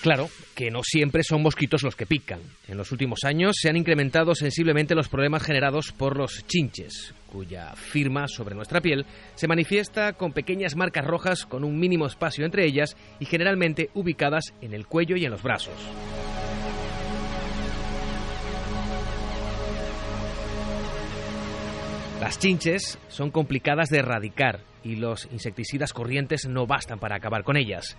Claro 0.00 0.30
que 0.54 0.70
no 0.70 0.80
siempre 0.82 1.22
son 1.22 1.42
mosquitos 1.42 1.82
los 1.82 1.94
que 1.94 2.06
pican. 2.06 2.40
En 2.68 2.78
los 2.78 2.90
últimos 2.90 3.20
años 3.24 3.56
se 3.60 3.68
han 3.68 3.76
incrementado 3.76 4.34
sensiblemente 4.34 4.94
los 4.94 5.10
problemas 5.10 5.42
generados 5.42 5.92
por 5.92 6.16
los 6.16 6.46
chinches, 6.46 7.14
cuya 7.30 7.74
firma 7.74 8.26
sobre 8.26 8.54
nuestra 8.54 8.80
piel 8.80 9.04
se 9.34 9.46
manifiesta 9.46 10.14
con 10.14 10.32
pequeñas 10.32 10.74
marcas 10.74 11.04
rojas 11.04 11.44
con 11.44 11.64
un 11.64 11.78
mínimo 11.78 12.06
espacio 12.06 12.46
entre 12.46 12.64
ellas 12.64 12.96
y 13.20 13.26
generalmente 13.26 13.90
ubicadas 13.92 14.54
en 14.62 14.72
el 14.72 14.86
cuello 14.86 15.16
y 15.16 15.26
en 15.26 15.32
los 15.32 15.42
brazos. 15.42 15.76
Las 22.24 22.38
chinches 22.38 22.98
son 23.08 23.30
complicadas 23.30 23.90
de 23.90 23.98
erradicar 23.98 24.60
y 24.82 24.96
los 24.96 25.28
insecticidas 25.30 25.92
corrientes 25.92 26.46
no 26.48 26.66
bastan 26.66 26.98
para 26.98 27.16
acabar 27.16 27.44
con 27.44 27.58
ellas. 27.58 27.98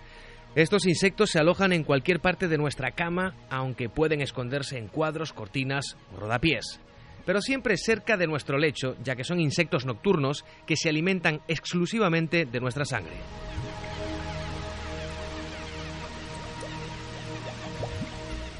Estos 0.56 0.84
insectos 0.84 1.30
se 1.30 1.38
alojan 1.38 1.72
en 1.72 1.84
cualquier 1.84 2.18
parte 2.18 2.48
de 2.48 2.58
nuestra 2.58 2.90
cama, 2.90 3.36
aunque 3.50 3.88
pueden 3.88 4.20
esconderse 4.20 4.78
en 4.78 4.88
cuadros, 4.88 5.32
cortinas 5.32 5.96
o 6.12 6.18
rodapiés. 6.18 6.80
Pero 7.24 7.40
siempre 7.40 7.76
cerca 7.76 8.16
de 8.16 8.26
nuestro 8.26 8.58
lecho, 8.58 8.96
ya 9.04 9.14
que 9.14 9.22
son 9.22 9.38
insectos 9.38 9.86
nocturnos 9.86 10.44
que 10.66 10.74
se 10.74 10.88
alimentan 10.88 11.40
exclusivamente 11.46 12.46
de 12.46 12.58
nuestra 12.58 12.84
sangre. 12.84 13.14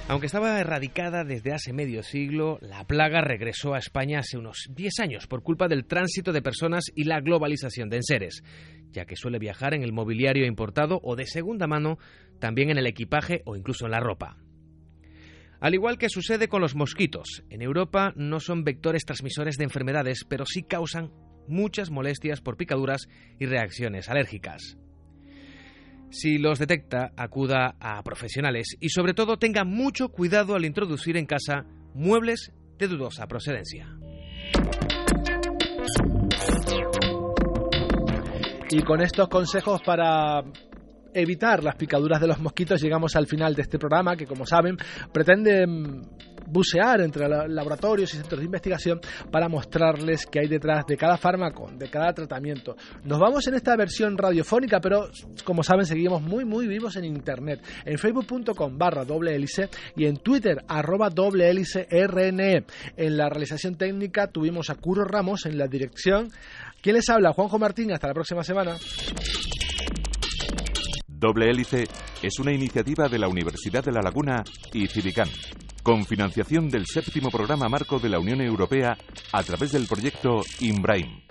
Aunque 0.08 0.26
estaba 0.26 0.60
erradicada 0.60 1.24
desde 1.24 1.52
hace 1.52 1.72
medio 1.72 2.04
siglo, 2.04 2.58
la 2.60 2.86
plaga 2.86 3.22
regresó 3.22 3.74
a 3.74 3.78
España 3.78 4.20
hace 4.20 4.38
unos 4.38 4.68
10 4.70 5.00
años 5.00 5.26
por 5.26 5.42
culpa 5.42 5.66
del 5.66 5.84
tránsito 5.84 6.32
de 6.32 6.42
personas 6.42 6.84
y 6.94 7.04
la 7.04 7.20
globalización 7.20 7.88
de 7.88 7.96
enseres, 7.96 8.44
ya 8.92 9.04
que 9.04 9.16
suele 9.16 9.40
viajar 9.40 9.74
en 9.74 9.82
el 9.82 9.92
mobiliario 9.92 10.46
importado 10.46 11.00
o 11.02 11.16
de 11.16 11.26
segunda 11.26 11.66
mano, 11.66 11.98
también 12.38 12.70
en 12.70 12.78
el 12.78 12.86
equipaje 12.86 13.42
o 13.46 13.56
incluso 13.56 13.86
en 13.86 13.90
la 13.90 14.00
ropa. 14.00 14.36
Al 15.58 15.74
igual 15.74 15.98
que 15.98 16.08
sucede 16.08 16.46
con 16.46 16.60
los 16.60 16.76
mosquitos, 16.76 17.42
en 17.50 17.60
Europa 17.60 18.12
no 18.14 18.38
son 18.38 18.62
vectores 18.62 19.04
transmisores 19.06 19.56
de 19.56 19.64
enfermedades, 19.64 20.24
pero 20.28 20.46
sí 20.46 20.62
causan 20.62 21.10
muchas 21.48 21.90
molestias 21.90 22.40
por 22.40 22.56
picaduras 22.56 23.08
y 23.40 23.46
reacciones 23.46 24.08
alérgicas. 24.08 24.78
Si 26.10 26.38
los 26.38 26.58
detecta, 26.58 27.12
acuda 27.16 27.76
a 27.80 28.02
profesionales 28.02 28.76
y 28.80 28.88
sobre 28.90 29.14
todo 29.14 29.38
tenga 29.38 29.64
mucho 29.64 30.08
cuidado 30.08 30.54
al 30.54 30.64
introducir 30.64 31.16
en 31.16 31.26
casa 31.26 31.64
muebles 31.94 32.52
de 32.78 32.88
dudosa 32.88 33.26
procedencia. 33.26 33.88
Y 38.70 38.82
con 38.82 39.00
estos 39.00 39.28
consejos 39.28 39.80
para 39.82 40.42
evitar 41.14 41.62
las 41.62 41.76
picaduras 41.76 42.20
de 42.20 42.26
los 42.26 42.40
mosquitos 42.40 42.82
llegamos 42.82 43.16
al 43.16 43.26
final 43.26 43.54
de 43.54 43.62
este 43.62 43.78
programa 43.78 44.16
que 44.16 44.26
como 44.26 44.44
saben 44.44 44.76
pretende 45.12 45.66
bucear 46.46 47.00
entre 47.00 47.28
laboratorios 47.28 48.12
y 48.14 48.16
centros 48.16 48.40
de 48.40 48.46
investigación 48.46 49.00
para 49.30 49.48
mostrarles 49.48 50.26
qué 50.26 50.40
hay 50.40 50.48
detrás 50.48 50.86
de 50.86 50.96
cada 50.96 51.16
fármaco, 51.16 51.70
de 51.72 51.88
cada 51.88 52.12
tratamiento. 52.12 52.76
Nos 53.04 53.18
vamos 53.18 53.46
en 53.46 53.54
esta 53.54 53.76
versión 53.76 54.16
radiofónica, 54.16 54.80
pero 54.80 55.08
como 55.44 55.62
saben 55.62 55.86
seguimos 55.86 56.22
muy 56.22 56.44
muy 56.44 56.66
vivos 56.66 56.96
en 56.96 57.04
internet, 57.04 57.60
en 57.84 57.98
facebook.com 57.98 58.78
barra 58.78 59.04
doble 59.04 59.34
hélice 59.34 59.68
y 59.96 60.06
en 60.06 60.16
twitter 60.18 60.64
arroba 60.68 61.10
doble 61.10 61.48
hélice 61.48 61.86
rne. 61.90 62.64
En 62.96 63.16
la 63.16 63.28
realización 63.28 63.76
técnica 63.76 64.28
tuvimos 64.28 64.70
a 64.70 64.76
Curo 64.76 65.04
Ramos 65.04 65.46
en 65.46 65.58
la 65.58 65.66
dirección. 65.66 66.30
¿Quién 66.80 66.96
les 66.96 67.08
habla? 67.08 67.32
Juanjo 67.32 67.58
Martín, 67.58 67.92
hasta 67.92 68.08
la 68.08 68.14
próxima 68.14 68.44
semana. 68.44 68.76
Doble 71.08 71.50
Hélice 71.50 71.88
es 72.22 72.38
una 72.38 72.52
iniciativa 72.52 73.08
de 73.08 73.18
la 73.18 73.28
Universidad 73.28 73.82
de 73.82 73.90
La 73.90 74.02
Laguna 74.02 74.44
y 74.74 74.86
Civicán 74.86 75.28
con 75.86 76.04
financiación 76.04 76.68
del 76.68 76.84
séptimo 76.84 77.30
programa 77.30 77.68
marco 77.68 78.00
de 78.00 78.08
la 78.08 78.18
Unión 78.18 78.40
Europea 78.40 78.98
a 79.30 79.42
través 79.44 79.70
del 79.70 79.86
proyecto 79.86 80.42
IMBRAIM. 80.58 81.25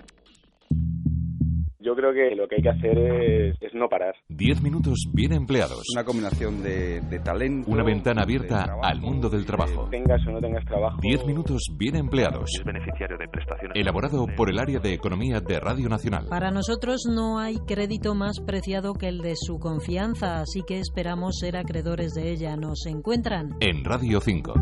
Yo 1.86 1.94
creo 1.94 2.12
que 2.12 2.34
lo 2.34 2.48
que 2.48 2.56
hay 2.56 2.62
que 2.62 2.68
hacer 2.68 2.98
es, 2.98 3.72
no 3.74 3.88
parar. 3.88 4.12
Diez 4.28 4.60
minutos 4.60 5.08
bien 5.14 5.32
empleados. 5.32 5.84
Una 5.94 6.02
combinación 6.02 6.60
de, 6.60 7.00
talento. 7.24 7.70
Una 7.70 7.84
ventana 7.84 8.22
abierta 8.22 8.66
al 8.82 9.00
mundo 9.00 9.28
del 9.28 9.46
trabajo. 9.46 9.88
Tengas 9.88 10.20
o 10.26 10.32
no 10.32 10.40
tengas 10.40 10.64
trabajo. 10.64 10.98
Diez 11.00 11.24
minutos 11.24 11.62
bien 11.78 11.94
empleados. 11.94 12.50
Es 12.58 12.64
beneficiario 12.64 13.16
de 13.16 13.28
prestaciones. 13.28 13.76
Elaborado 13.76 14.26
por 14.36 14.50
el 14.50 14.58
área 14.58 14.80
de 14.80 14.94
economía 14.94 15.38
de 15.38 15.60
Radio 15.60 15.88
Nacional. 15.88 16.26
Para 16.28 16.50
nosotros 16.50 17.02
no 17.08 17.38
hay 17.38 17.54
crédito 17.68 18.16
más 18.16 18.40
preciado 18.40 18.94
que 18.94 19.06
el 19.06 19.18
de 19.18 19.34
su 19.36 19.60
confianza, 19.60 20.40
así 20.40 20.62
que 20.66 20.80
esperamos 20.80 21.38
ser 21.38 21.56
acreedores 21.56 22.14
de 22.14 22.32
ella. 22.32 22.56
¿Nos 22.56 22.84
encuentran? 22.86 23.50
En 23.60 23.84
Radio 23.84 24.20
5. 24.20 24.54